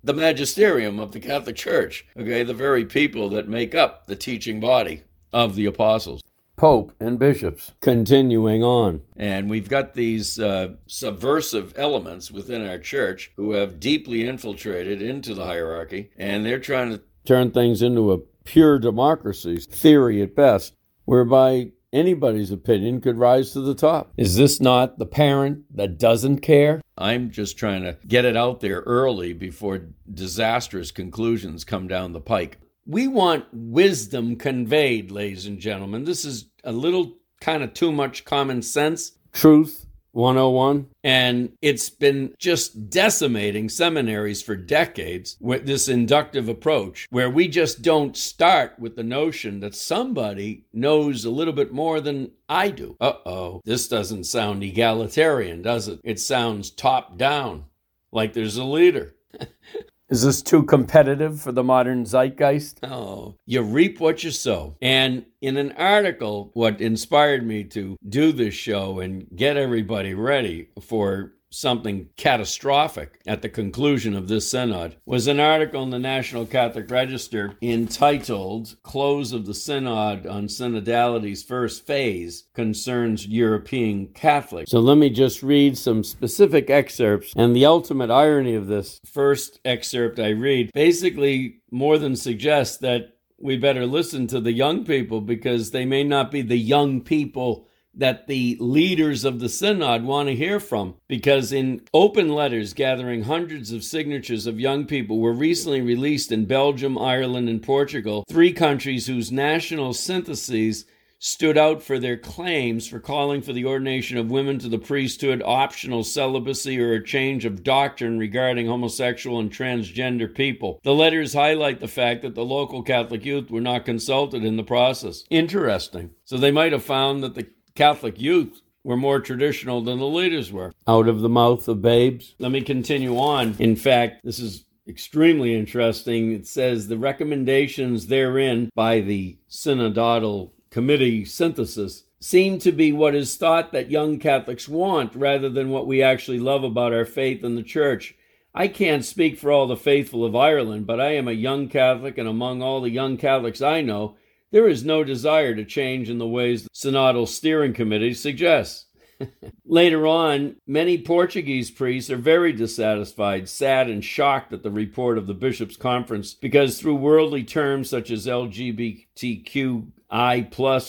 the 0.03 0.13
magisterium 0.13 0.99
of 0.99 1.11
the 1.11 1.19
Catholic 1.19 1.55
Church, 1.55 2.05
okay, 2.17 2.43
the 2.43 2.53
very 2.53 2.85
people 2.85 3.29
that 3.29 3.47
make 3.47 3.75
up 3.75 4.07
the 4.07 4.15
teaching 4.15 4.59
body 4.59 5.03
of 5.33 5.55
the 5.55 5.65
apostles. 5.65 6.21
Pope 6.55 6.93
and 6.99 7.17
bishops. 7.17 7.71
Continuing 7.79 8.63
on. 8.63 9.01
And 9.15 9.49
we've 9.49 9.69
got 9.69 9.93
these 9.93 10.39
uh, 10.39 10.73
subversive 10.87 11.73
elements 11.77 12.31
within 12.31 12.67
our 12.67 12.77
church 12.77 13.31
who 13.37 13.53
have 13.53 13.79
deeply 13.79 14.27
infiltrated 14.27 15.01
into 15.01 15.33
the 15.33 15.45
hierarchy, 15.45 16.11
and 16.17 16.45
they're 16.45 16.59
trying 16.59 16.91
to 16.91 17.01
turn 17.25 17.51
things 17.51 17.81
into 17.81 18.11
a 18.11 18.17
pure 18.43 18.79
democracy, 18.79 19.57
theory 19.57 20.21
at 20.21 20.35
best, 20.35 20.73
whereby 21.09 21.71
anybody's 21.91 22.51
opinion 22.51 23.01
could 23.01 23.17
rise 23.17 23.51
to 23.51 23.59
the 23.61 23.73
top. 23.73 24.13
Is 24.15 24.35
this 24.35 24.61
not 24.61 24.99
the 24.99 25.07
parent 25.07 25.63
that 25.75 25.97
doesn't 25.97 26.41
care? 26.41 26.83
I'm 26.99 27.31
just 27.31 27.57
trying 27.57 27.81
to 27.81 27.97
get 28.07 28.25
it 28.25 28.37
out 28.37 28.59
there 28.59 28.81
early 28.81 29.33
before 29.33 29.87
disastrous 30.13 30.91
conclusions 30.91 31.63
come 31.63 31.87
down 31.87 32.13
the 32.13 32.21
pike. 32.21 32.59
We 32.85 33.07
want 33.07 33.45
wisdom 33.51 34.35
conveyed, 34.35 35.09
ladies 35.09 35.47
and 35.47 35.57
gentlemen. 35.57 36.03
This 36.03 36.25
is 36.25 36.45
a 36.63 36.71
little 36.71 37.15
kind 37.41 37.63
of 37.63 37.73
too 37.73 37.91
much 37.91 38.23
common 38.23 38.61
sense. 38.61 39.13
Truth 39.33 39.87
101. 40.11 40.87
And 41.03 41.51
it's 41.61 41.89
been 41.89 42.33
just 42.37 42.89
decimating 42.89 43.69
seminaries 43.69 44.41
for 44.41 44.55
decades 44.55 45.37
with 45.39 45.65
this 45.65 45.87
inductive 45.87 46.49
approach, 46.49 47.07
where 47.09 47.29
we 47.29 47.47
just 47.47 47.81
don't 47.81 48.15
start 48.17 48.77
with 48.79 48.95
the 48.95 49.03
notion 49.03 49.59
that 49.59 49.75
somebody 49.75 50.65
knows 50.73 51.25
a 51.25 51.29
little 51.29 51.53
bit 51.53 51.71
more 51.71 52.01
than 52.01 52.31
I 52.47 52.69
do. 52.69 52.95
Uh 52.99 53.13
oh, 53.25 53.61
this 53.65 53.87
doesn't 53.87 54.25
sound 54.25 54.63
egalitarian, 54.63 55.61
does 55.61 55.87
it? 55.87 55.99
It 56.03 56.19
sounds 56.19 56.71
top 56.71 57.17
down, 57.17 57.65
like 58.11 58.33
there's 58.33 58.57
a 58.57 58.63
leader. 58.63 59.15
Is 60.09 60.23
this 60.23 60.41
too 60.41 60.63
competitive 60.63 61.39
for 61.39 61.51
the 61.51 61.63
modern 61.63 62.03
zeitgeist? 62.03 62.79
Oh, 62.83 63.35
you 63.45 63.61
reap 63.61 63.99
what 63.99 64.23
you 64.23 64.31
sow. 64.31 64.75
And 64.81 65.25
in 65.39 65.55
an 65.55 65.71
article, 65.73 66.49
what 66.53 66.81
inspired 66.81 67.45
me 67.45 67.63
to 67.65 67.95
do 68.07 68.31
this 68.31 68.55
show 68.55 68.99
and 68.99 69.27
get 69.35 69.55
everybody 69.55 70.15
ready 70.15 70.69
for 70.81 71.33
something 71.51 72.09
catastrophic 72.17 73.19
at 73.25 73.41
the 73.41 73.49
conclusion 73.49 74.15
of 74.15 74.27
this 74.27 74.49
synod 74.49 74.95
was 75.05 75.27
an 75.27 75.39
article 75.39 75.83
in 75.83 75.89
the 75.89 75.99
National 75.99 76.45
Catholic 76.45 76.89
Register 76.89 77.55
entitled 77.61 78.75
Close 78.83 79.33
of 79.33 79.45
the 79.45 79.53
Synod 79.53 80.27
on 80.27 80.47
Synodality's 80.47 81.43
First 81.43 81.85
Phase 81.85 82.45
Concerns 82.53 83.27
European 83.27 84.07
Catholics. 84.07 84.71
So 84.71 84.79
let 84.79 84.97
me 84.97 85.09
just 85.09 85.41
read 85.41 85.77
some 85.77 86.03
specific 86.03 86.69
excerpts. 86.69 87.33
And 87.35 87.55
the 87.55 87.65
ultimate 87.65 88.11
irony 88.11 88.55
of 88.55 88.67
this 88.67 88.99
first 89.05 89.59
excerpt 89.65 90.19
I 90.19 90.29
read 90.29 90.71
basically 90.73 91.61
more 91.71 91.97
than 91.97 92.15
suggests 92.15 92.77
that 92.77 93.15
we 93.41 93.57
better 93.57 93.85
listen 93.85 94.27
to 94.27 94.41
the 94.41 94.51
young 94.51 94.83
people 94.83 95.21
because 95.21 95.71
they 95.71 95.85
may 95.85 96.03
not 96.03 96.31
be 96.31 96.41
the 96.41 96.57
young 96.57 97.01
people 97.01 97.68
that 97.99 98.27
the 98.27 98.57
leaders 98.59 99.25
of 99.25 99.39
the 99.39 99.49
synod 99.49 100.03
want 100.03 100.29
to 100.29 100.35
hear 100.35 100.59
from 100.59 100.95
because 101.07 101.51
in 101.51 101.81
open 101.93 102.29
letters 102.29 102.73
gathering 102.73 103.23
hundreds 103.23 103.71
of 103.71 103.83
signatures 103.83 104.47
of 104.47 104.59
young 104.59 104.85
people 104.85 105.19
were 105.19 105.33
recently 105.33 105.81
released 105.81 106.31
in 106.31 106.45
Belgium, 106.45 106.97
Ireland, 106.97 107.49
and 107.49 107.61
Portugal, 107.61 108.23
three 108.29 108.53
countries 108.53 109.07
whose 109.07 109.31
national 109.31 109.93
syntheses 109.93 110.85
stood 111.19 111.57
out 111.57 111.83
for 111.83 111.99
their 111.99 112.15
claims 112.15 112.87
for 112.87 112.99
calling 112.99 113.41
for 113.41 113.51
the 113.51 113.65
ordination 113.65 114.17
of 114.17 114.31
women 114.31 114.57
to 114.57 114.69
the 114.69 114.79
priesthood, 114.79 115.41
optional 115.45 116.03
celibacy, 116.03 116.79
or 116.79 116.93
a 116.93 117.03
change 117.03 117.43
of 117.43 117.63
doctrine 117.63 118.17
regarding 118.17 118.67
homosexual 118.67 119.39
and 119.39 119.51
transgender 119.51 120.33
people. 120.33 120.79
The 120.83 120.95
letters 120.95 121.33
highlight 121.33 121.81
the 121.81 121.89
fact 121.89 122.21
that 122.21 122.35
the 122.35 122.45
local 122.45 122.81
Catholic 122.81 123.25
youth 123.25 123.51
were 123.51 123.59
not 123.59 123.83
consulted 123.83 124.45
in 124.45 124.55
the 124.55 124.63
process. 124.63 125.25
Interesting. 125.29 126.11
So 126.23 126.37
they 126.37 126.51
might 126.51 126.71
have 126.71 126.83
found 126.83 127.21
that 127.23 127.35
the 127.35 127.47
Catholic 127.75 128.19
youth 128.19 128.61
were 128.83 128.97
more 128.97 129.19
traditional 129.19 129.81
than 129.81 129.99
the 129.99 130.07
leaders 130.07 130.51
were. 130.51 130.73
Out 130.87 131.07
of 131.07 131.21
the 131.21 131.29
mouth 131.29 131.67
of 131.67 131.81
babes. 131.81 132.35
Let 132.39 132.51
me 132.51 132.61
continue 132.61 133.17
on. 133.17 133.55
In 133.59 133.75
fact, 133.75 134.23
this 134.23 134.39
is 134.39 134.65
extremely 134.87 135.53
interesting. 135.53 136.33
It 136.33 136.47
says 136.47 136.87
the 136.87 136.97
recommendations 136.97 138.07
therein 138.07 138.69
by 138.73 139.01
the 139.01 139.37
synodal 139.49 140.51
committee 140.71 141.25
synthesis 141.25 142.03
seem 142.19 142.59
to 142.59 142.71
be 142.71 142.91
what 142.91 143.15
is 143.15 143.35
thought 143.35 143.71
that 143.71 143.91
young 143.91 144.19
Catholics 144.19 144.67
want 144.67 145.15
rather 145.15 145.49
than 145.49 145.69
what 145.69 145.87
we 145.87 146.01
actually 146.01 146.39
love 146.39 146.63
about 146.63 146.93
our 146.93 147.05
faith 147.05 147.43
and 147.43 147.57
the 147.57 147.63
church. 147.63 148.15
I 148.53 148.67
can't 148.67 149.05
speak 149.05 149.37
for 149.37 149.51
all 149.51 149.67
the 149.67 149.77
faithful 149.77 150.25
of 150.25 150.35
Ireland, 150.35 150.87
but 150.87 150.99
I 150.99 151.11
am 151.11 151.27
a 151.27 151.33
young 151.33 151.69
Catholic, 151.69 152.17
and 152.17 152.27
among 152.27 152.61
all 152.61 152.81
the 152.81 152.89
young 152.89 153.15
Catholics 153.15 153.61
I 153.61 153.81
know, 153.81 154.17
there 154.51 154.67
is 154.67 154.83
no 154.83 155.03
desire 155.03 155.55
to 155.55 155.65
change 155.65 156.09
in 156.09 156.17
the 156.17 156.27
ways 156.27 156.63
the 156.63 156.69
Synodal 156.69 157.27
Steering 157.27 157.73
Committee 157.73 158.13
suggests. 158.13 158.85
Later 159.65 160.07
on, 160.07 160.55
many 160.65 160.97
Portuguese 160.97 161.69
priests 161.71 162.09
are 162.09 162.17
very 162.17 162.53
dissatisfied, 162.53 163.49
sad, 163.49 163.89
and 163.89 164.03
shocked 164.03 164.53
at 164.53 164.63
the 164.63 164.71
report 164.71 165.17
of 165.17 165.27
the 165.27 165.33
Bishops' 165.33 165.77
Conference 165.77 166.33
because, 166.33 166.79
through 166.79 166.95
worldly 166.95 167.43
terms 167.43 167.89
such 167.89 168.11
as 168.11 168.25
LGBTQI, 168.25 169.91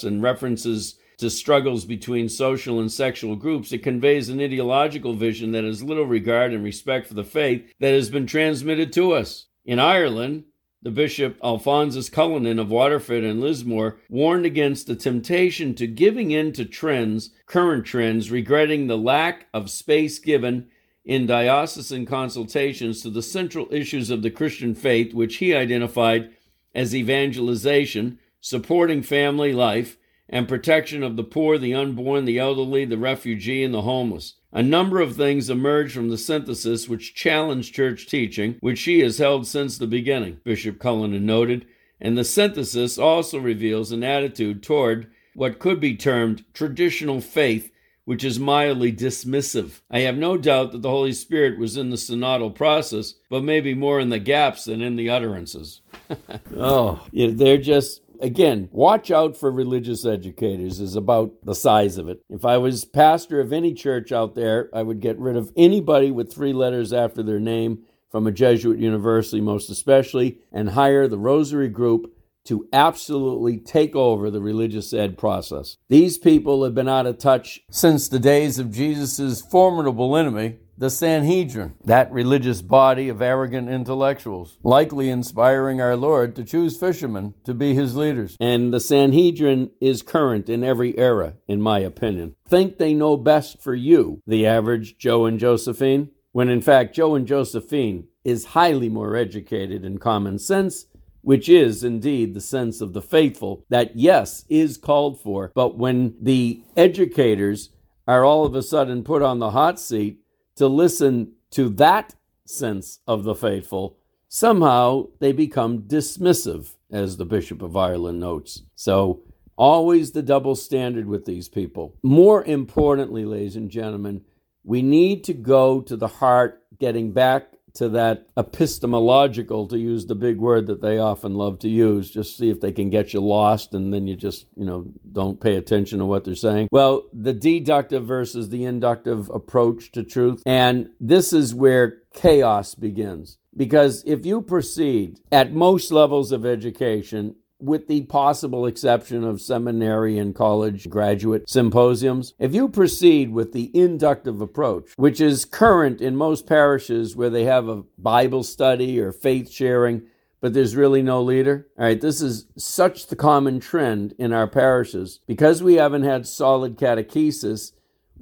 and 0.05 0.23
references 0.23 0.97
to 1.19 1.29
struggles 1.29 1.85
between 1.85 2.29
social 2.29 2.81
and 2.81 2.90
sexual 2.90 3.37
groups, 3.37 3.73
it 3.73 3.83
conveys 3.83 4.31
an 4.31 4.40
ideological 4.40 5.12
vision 5.12 5.52
that 5.52 5.64
has 5.64 5.83
little 5.83 6.07
regard 6.07 6.55
and 6.55 6.64
respect 6.64 7.07
for 7.07 7.14
the 7.14 7.25
faith 7.25 7.71
that 7.81 7.93
has 7.93 8.09
been 8.09 8.26
transmitted 8.26 8.93
to 8.95 9.12
us. 9.12 9.47
In 9.67 9.79
Ireland, 9.79 10.45
the 10.83 10.91
Bishop 10.91 11.37
Alphonsus 11.45 12.09
Cullinan 12.09 12.59
of 12.59 12.71
Waterford 12.71 13.23
and 13.23 13.41
Lismore 13.41 13.99
warned 14.09 14.47
against 14.47 14.87
the 14.87 14.97
temptation 14.97 15.75
to 15.75 15.87
giving 15.87 16.31
in 16.31 16.53
to 16.55 16.65
trends, 16.65 17.31
current 17.45 17.85
trends, 17.85 18.31
regretting 18.31 18.87
the 18.87 18.97
lack 18.97 19.47
of 19.53 19.71
space 19.71 20.19
given 20.19 20.69
in 21.05 21.27
diocesan 21.27 22.07
consultations 22.07 23.03
to 23.03 23.11
the 23.11 23.23
central 23.23 23.67
issues 23.71 24.11
of 24.11 24.23
the 24.23 24.31
Christian 24.31 24.75
faith, 24.75 25.13
which 25.13 25.37
he 25.37 25.55
identified 25.55 26.31
as 26.75 26.95
evangelization, 26.95 28.19
supporting 28.41 29.03
family 29.03 29.53
life, 29.53 29.99
and 30.31 30.49
protection 30.49 31.03
of 31.03 31.17
the 31.17 31.25
poor, 31.25 31.59
the 31.59 31.75
unborn, 31.75 32.25
the 32.25 32.39
elderly, 32.39 32.85
the 32.87 32.97
refugee, 32.97 33.65
and 33.65 33.75
the 33.75 33.83
homeless. 33.83 34.37
A 34.52 34.62
number 34.62 35.00
of 35.00 35.14
things 35.14 35.49
emerge 35.49 35.92
from 35.92 36.09
the 36.09 36.19
synthesis 36.19 36.88
which 36.88 37.14
challenged 37.14 37.73
church 37.73 38.09
teaching, 38.09 38.57
which 38.61 38.78
she 38.78 39.00
has 39.00 39.19
held 39.19 39.47
since 39.47 39.78
the 39.78 39.87
beginning, 39.87 40.40
Bishop 40.42 40.80
Cullinan 40.80 41.25
noted, 41.25 41.66
and 42.00 42.19
the 42.19 42.25
synthesis 42.25 42.99
also 42.99 43.38
reveals 43.38 43.92
an 43.92 44.02
attitude 44.02 44.62
toward 44.62 45.09
what 45.35 45.61
could 45.61 45.78
be 45.78 45.97
termed 45.97 46.45
traditional 46.52 47.21
faith, 47.21 47.71
which 48.04 48.25
is 48.25 48.40
mildly 48.40 48.92
dismissive. 48.92 49.83
I 49.88 50.00
have 50.00 50.16
no 50.16 50.37
doubt 50.37 50.73
that 50.73 50.83
the 50.83 50.90
Holy 50.90 51.12
Spirit 51.12 51.57
was 51.57 51.76
in 51.76 51.90
the 51.90 51.97
synodal 51.97 52.52
process, 52.52 53.14
but 53.28 53.45
maybe 53.45 53.73
more 53.73 54.00
in 54.00 54.09
the 54.09 54.19
gaps 54.19 54.64
than 54.64 54.80
in 54.83 54.97
the 54.97 55.11
utterances. 55.11 55.83
oh, 56.57 57.07
they're 57.12 57.59
just 57.59 58.00
again, 58.21 58.69
watch 58.73 59.11
out 59.11 59.37
for 59.37 59.50
religious 59.50 60.05
educators 60.05 60.81
is 60.81 60.97
about 60.97 61.33
the 61.45 61.55
size 61.55 61.99
of 61.99 62.09
it. 62.09 62.23
If 62.29 62.45
I 62.45 62.59
was 62.59 62.85
pastor 62.85 63.41
of 63.41 63.53
any 63.53 63.75
church 63.75 64.12
out 64.12 64.35
there, 64.35 64.71
I 64.73 64.83
would 64.83 65.00
get 65.00 65.19
rid 65.19 65.37
of 65.37 65.53
anybody 65.57 66.11
with 66.11 66.33
three 66.33 66.53
letters 66.53 66.93
after 66.93 67.23
their 67.23 67.41
name 67.41 67.85
from 68.11 68.27
a 68.27 68.33
Jesuit 68.33 68.79
university, 68.79 69.41
most 69.41 69.71
especially, 69.71 70.39
and 70.53 70.71
hire 70.71 71.07
the 71.07 71.19
Rosary 71.19 71.69
Group 71.69 72.12
to 72.45 72.67
absolutely 72.73 73.59
take 73.59 73.95
over 73.95 74.31
the 74.31 74.41
religious 74.41 74.93
ed 74.93 75.19
process. 75.19 75.77
These 75.89 76.19
people 76.19 76.65
have 76.65 76.75
been 76.75 76.89
out 76.89 77.07
of 77.07 77.19
touch 77.19 77.61
since 77.71 78.09
the 78.09 78.19
days 78.19 78.59
of 78.59 78.73
Jesus' 78.73 79.43
formidable 79.43 80.17
enemy, 80.17 80.57
the 80.81 80.89
Sanhedrin, 80.89 81.75
that 81.85 82.11
religious 82.11 82.63
body 82.63 83.11
of 83.11 83.21
arrogant 83.21 83.69
intellectuals, 83.69 84.57
likely 84.63 85.11
inspiring 85.11 85.79
our 85.79 85.95
Lord 85.95 86.35
to 86.37 86.43
choose 86.43 86.79
fishermen 86.79 87.35
to 87.45 87.53
be 87.53 87.75
his 87.75 87.95
leaders. 87.95 88.35
And 88.41 88.73
the 88.73 88.81
Sanhedrin 88.81 89.73
is 89.79 90.01
current 90.01 90.49
in 90.49 90.65
every 90.65 90.97
era, 90.97 91.35
in 91.47 91.61
my 91.61 91.81
opinion. 91.81 92.35
Think 92.49 92.79
they 92.79 92.95
know 92.95 93.19
best 93.19 93.61
for 93.63 93.75
you, 93.75 94.23
the 94.27 94.47
average 94.47 94.97
Joe 94.97 95.27
and 95.27 95.39
Josephine, 95.39 96.13
when 96.33 96.49
in 96.49 96.63
fact 96.63 96.97
Joe 96.97 97.15
and 97.15 97.27
Josephine 97.27 98.09
is 98.25 98.47
highly 98.47 98.89
more 98.89 99.17
educated 99.17 99.85
in 99.85 99.99
common 99.99 100.39
sense 100.39 100.87
which 101.23 101.51
is 101.51 101.85
indeed 101.85 102.33
the 102.33 102.41
sense 102.41 102.81
of 102.81 102.95
the 102.95 103.03
faithful, 103.03 103.63
that 103.69 103.95
yes, 103.95 104.47
is 104.49 104.79
called 104.79 105.21
for. 105.21 105.53
But 105.55 105.77
when 105.77 106.15
the 106.19 106.63
educators 106.79 107.69
are 108.09 108.25
all 108.25 108.47
of 108.47 108.55
a 108.55 108.63
sudden 108.63 109.05
put 109.05 109.21
on 109.21 109.39
the 109.39 109.51
hot 109.51 109.79
seat, 109.79 110.21
to 110.61 110.69
listen 110.69 111.33
to 111.50 111.71
that 111.71 112.14
sense 112.45 113.00
of 113.07 113.25
the 113.25 113.35
faithful, 113.35 113.97
somehow 114.29 115.07
they 115.19 115.33
become 115.33 115.85
dismissive, 115.85 116.75
as 116.90 117.17
the 117.17 117.25
Bishop 117.25 117.62
of 117.62 117.79
Ireland 117.79 118.21
notes. 118.21 118.62
So, 118.75 119.23
always 119.57 120.12
the 120.12 120.23
double 120.23 120.55
standard 120.55 121.07
with 121.07 121.25
these 121.25 121.49
people. 121.49 121.97
More 122.02 122.45
importantly, 122.45 123.25
ladies 123.25 123.57
and 123.57 123.71
gentlemen, 123.71 124.21
we 124.62 124.83
need 124.83 125.25
to 125.25 125.33
go 125.33 125.81
to 125.81 125.97
the 125.97 126.09
heart, 126.09 126.62
getting 126.79 127.12
back 127.12 127.55
to 127.75 127.89
that 127.91 128.27
epistemological, 128.37 129.69
to 129.69 129.79
use 129.79 130.07
the 130.07 130.15
big 130.15 130.39
word 130.39 130.67
that 130.67 130.81
they 130.81 130.99
often 130.99 131.35
love 131.35 131.59
to 131.61 131.69
use, 131.69 132.11
just 132.11 132.37
see 132.37 132.50
if 132.50 132.61
they 132.61 132.73
can 132.73 132.91
get 132.91 133.12
you 133.12 133.21
lost 133.21 133.75
and 133.75 133.93
then 133.93 134.07
you 134.07 134.17
just, 134.17 134.47
you 134.57 134.65
know, 134.65 134.87
don't 135.12 135.41
pay 135.41 135.57
attention 135.57 135.99
to 135.99 136.05
what 136.05 136.25
they're 136.25 136.35
saying. 136.35 136.69
Well, 136.71 137.05
the 137.12 137.33
deductive 137.33 138.07
versus 138.07 138.49
the 138.49 138.65
inductive 138.65 139.31
approach 139.31 139.93
to 139.93 140.03
truth. 140.03 140.43
And 140.47 140.91
this 141.00 141.33
is 141.33 141.55
where 141.55 142.03
chaos 142.15 142.75
begins. 142.75 143.39
Because 143.57 144.05
if 144.07 144.25
you 144.25 144.43
proceed 144.43 145.19
at 145.33 145.53
most 145.53 145.91
levels 145.91 146.31
of 146.31 146.47
education 146.47 147.35
with 147.61 147.88
the 147.88 148.02
possible 148.02 148.67
exception 148.67 149.25
of 149.25 149.40
seminary 149.40 150.19
and 150.19 150.35
college 150.35 150.88
graduate 150.88 151.49
symposiums, 151.49 152.35
if 152.38 152.55
you 152.55 152.69
proceed 152.69 153.33
with 153.33 153.52
the 153.52 153.71
inductive 153.75 154.40
approach, 154.40 154.90
which 154.97 155.21
is 155.21 155.45
current 155.45 156.00
in 156.00 156.17
most 156.17 156.47
parishes 156.47 157.14
where 157.17 157.31
they 157.31 157.45
have 157.45 157.69
a 157.69 157.83
Bible 157.99 158.43
study 158.43 159.00
or 159.00 159.12
faith 159.12 159.50
sharing, 159.50 160.02
but 160.40 160.55
there's 160.55 160.76
really 160.76 161.02
no 161.02 161.23
leader. 161.23 161.69
All 161.79 161.85
right, 161.85 162.00
this 162.00 162.21
is 162.21 162.47
such 162.57 163.07
the 163.07 163.17
common 163.17 163.61
trend 163.61 164.14
in 164.19 164.33
our 164.33 164.47
parishes. 164.47 165.21
Because 165.26 165.62
we 165.62 165.75
haven't 165.75 166.05
had 166.05 166.26
solid 166.26 166.79
catechesis 166.79 167.73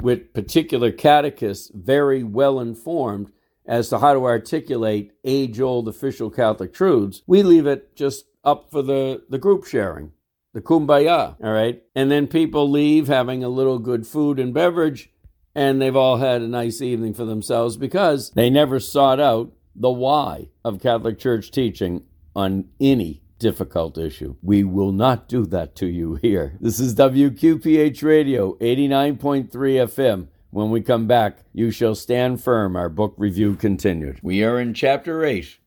with 0.01 0.33
particular 0.35 0.91
catechists 0.91 1.71
very 1.75 2.23
well 2.23 2.61
informed 2.61 3.33
as 3.67 3.91
to 3.91 3.99
how 3.99 4.15
to 4.15 4.25
articulate 4.25 5.13
age 5.25 5.61
old 5.61 5.87
official 5.89 6.31
Catholic 6.31 6.73
truths, 6.73 7.23
we 7.27 7.43
leave 7.43 7.67
it 7.67 7.95
just 7.95 8.25
up 8.49 8.71
for 8.71 8.83
the, 8.83 9.23
the 9.29 9.39
group 9.39 9.65
sharing, 9.65 10.13
the 10.55 10.61
kumbaya, 10.61 11.37
all 11.43 11.53
right? 11.53 11.83
And 11.95 12.11
then 12.11 12.27
people 12.27 12.71
leave 12.71 13.07
having 13.07 13.45
a 13.45 13.49
little 13.49 13.79
good 13.79 14.07
food 14.07 14.39
and 14.39 14.55
beverage, 14.55 15.11
and 15.55 15.81
they've 15.81 15.95
all 15.95 16.17
had 16.17 16.41
a 16.41 16.49
nice 16.49 16.81
evening 16.81 17.15
for 17.15 17.25
themselves 17.25 17.77
because 17.77 18.31
they 18.31 18.51
never 18.51 18.81
sought 18.81 19.21
out 19.21 19.53
the 19.75 19.91
why 19.91 20.49
of 20.65 20.81
Catholic 20.81 21.19
Church 21.19 21.51
teaching 21.51 22.05
on 22.35 22.69
any 22.81 23.23
difficult 23.39 23.97
issue. 23.99 24.37
We 24.43 24.65
will 24.65 24.93
not 24.93 25.29
do 25.29 25.47
that 25.47 25.77
to 25.77 25.87
you 25.87 26.17
here. 26.17 26.57
This 26.61 26.81
is 26.81 26.95
WQPH 26.95 28.03
Radio, 28.03 28.55
89.3 28.55 29.49
FM. 29.51 30.29
When 30.51 30.71
we 30.71 30.81
come 30.81 31.07
back, 31.07 31.39
you 31.53 31.71
shall 31.71 31.95
stand 31.95 32.43
firm. 32.43 32.75
Our 32.75 32.89
book 32.89 33.15
review 33.17 33.55
continued. 33.55 34.19
We 34.23 34.43
are 34.43 34.59
in 34.59 34.75
chapter 34.75 35.25
8 35.25 35.59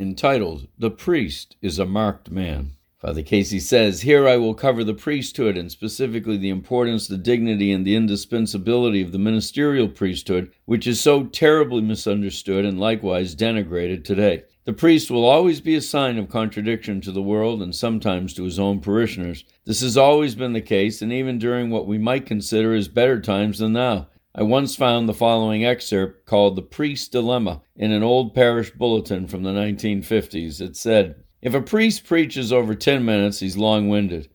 entitled 0.00 0.66
The 0.78 0.90
Priest 0.90 1.56
is 1.60 1.78
a 1.78 1.84
Marked 1.84 2.30
Man. 2.30 2.72
Father 2.98 3.22
Casey 3.22 3.60
says, 3.60 4.00
Here 4.00 4.26
I 4.26 4.36
will 4.36 4.54
cover 4.54 4.82
the 4.82 4.94
priesthood 4.94 5.56
and 5.56 5.70
specifically 5.70 6.38
the 6.38 6.48
importance, 6.48 7.06
the 7.06 7.18
dignity, 7.18 7.70
and 7.70 7.86
the 7.86 7.94
indispensability 7.94 9.02
of 9.02 9.12
the 9.12 9.18
ministerial 9.18 9.88
priesthood, 9.88 10.52
which 10.64 10.86
is 10.86 11.00
so 11.00 11.24
terribly 11.24 11.82
misunderstood 11.82 12.64
and 12.64 12.80
likewise 12.80 13.34
denigrated 13.34 14.04
today. 14.04 14.44
The 14.64 14.72
priest 14.72 15.10
will 15.10 15.24
always 15.24 15.60
be 15.60 15.74
a 15.76 15.80
sign 15.80 16.18
of 16.18 16.28
contradiction 16.28 17.00
to 17.02 17.12
the 17.12 17.22
world 17.22 17.62
and 17.62 17.74
sometimes 17.74 18.34
to 18.34 18.44
his 18.44 18.58
own 18.58 18.80
parishioners. 18.80 19.44
This 19.64 19.80
has 19.80 19.96
always 19.96 20.34
been 20.34 20.52
the 20.52 20.60
case, 20.60 21.02
and 21.02 21.12
even 21.12 21.38
during 21.38 21.70
what 21.70 21.86
we 21.86 21.98
might 21.98 22.26
consider 22.26 22.74
as 22.74 22.88
better 22.88 23.20
times 23.20 23.58
than 23.58 23.72
now. 23.72 24.08
I 24.32 24.44
once 24.44 24.76
found 24.76 25.08
the 25.08 25.14
following 25.14 25.64
excerpt 25.64 26.24
called 26.24 26.54
The 26.54 26.62
Priest's 26.62 27.08
Dilemma 27.08 27.62
in 27.74 27.90
an 27.90 28.04
old 28.04 28.32
parish 28.32 28.70
bulletin 28.70 29.26
from 29.26 29.42
the 29.42 29.50
1950s. 29.50 30.60
It 30.60 30.76
said, 30.76 31.24
If 31.42 31.52
a 31.52 31.60
priest 31.60 32.04
preaches 32.04 32.52
over 32.52 32.76
10 32.76 33.04
minutes, 33.04 33.40
he's 33.40 33.56
long 33.56 33.88
winded. 33.88 34.28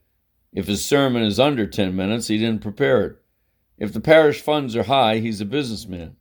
If 0.52 0.68
his 0.68 0.84
sermon 0.84 1.24
is 1.24 1.40
under 1.40 1.66
10 1.66 1.96
minutes, 1.96 2.28
he 2.28 2.38
didn't 2.38 2.62
prepare 2.62 3.06
it. 3.06 3.16
If 3.78 3.94
the 3.94 4.02
parish 4.02 4.42
funds 4.42 4.76
are 4.76 4.84
high, 4.84 5.20
he's 5.20 5.40
a 5.40 5.46
businessman. 5.46 6.18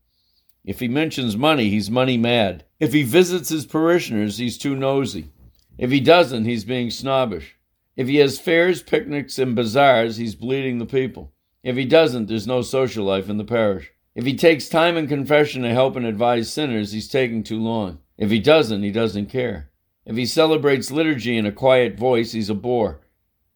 If 0.65 0.79
he 0.79 0.87
mentions 0.87 1.37
money, 1.37 1.69
he's 1.69 1.91
money 1.91 2.17
mad. 2.17 2.65
If 2.79 2.93
he 2.93 3.03
visits 3.03 3.49
his 3.49 3.67
parishioners, 3.67 4.39
he's 4.39 4.57
too 4.57 4.77
nosy. 4.77 5.33
If 5.79 5.91
he 5.91 5.99
doesn't, 5.99 6.45
he's 6.45 6.65
being 6.65 6.91
snobbish. 6.91 7.57
If 7.97 8.07
he 8.07 8.17
has 8.17 8.39
fairs, 8.39 8.85
picnics, 8.85 9.37
and 9.39 9.57
bazaars, 9.57 10.17
he's 10.17 10.37
bleeding 10.37 10.79
the 10.79 10.87
people. 10.87 11.34
If 11.65 11.77
he 11.77 11.87
doesn't, 11.87 12.27
there's 12.27 12.47
no 12.47 12.61
social 12.61 13.07
life 13.07 13.31
in 13.31 13.39
the 13.39 13.45
parish. 13.45 13.91
If 14.15 14.27
he 14.27 14.37
takes 14.37 14.69
time 14.69 14.99
in 14.99 15.09
confession 15.09 15.63
to 15.63 15.71
help 15.71 15.97
and 15.97 16.05
advise 16.05 16.53
sinners, 16.53 16.93
he's 16.93 17.09
taking 17.09 17.43
too 17.43 17.59
long. 17.59 18.01
If 18.19 18.31
he 18.31 18.39
doesn't, 18.39 18.83
he 18.83 18.93
doesn't 18.93 19.31
care. 19.31 19.71
If 20.05 20.15
he 20.17 20.27
celebrates 20.27 20.91
liturgy 20.91 21.39
in 21.39 21.47
a 21.47 21.53
quiet 21.53 21.99
voice, 21.99 22.33
he's 22.33 22.51
a 22.51 22.55
bore. 22.55 23.01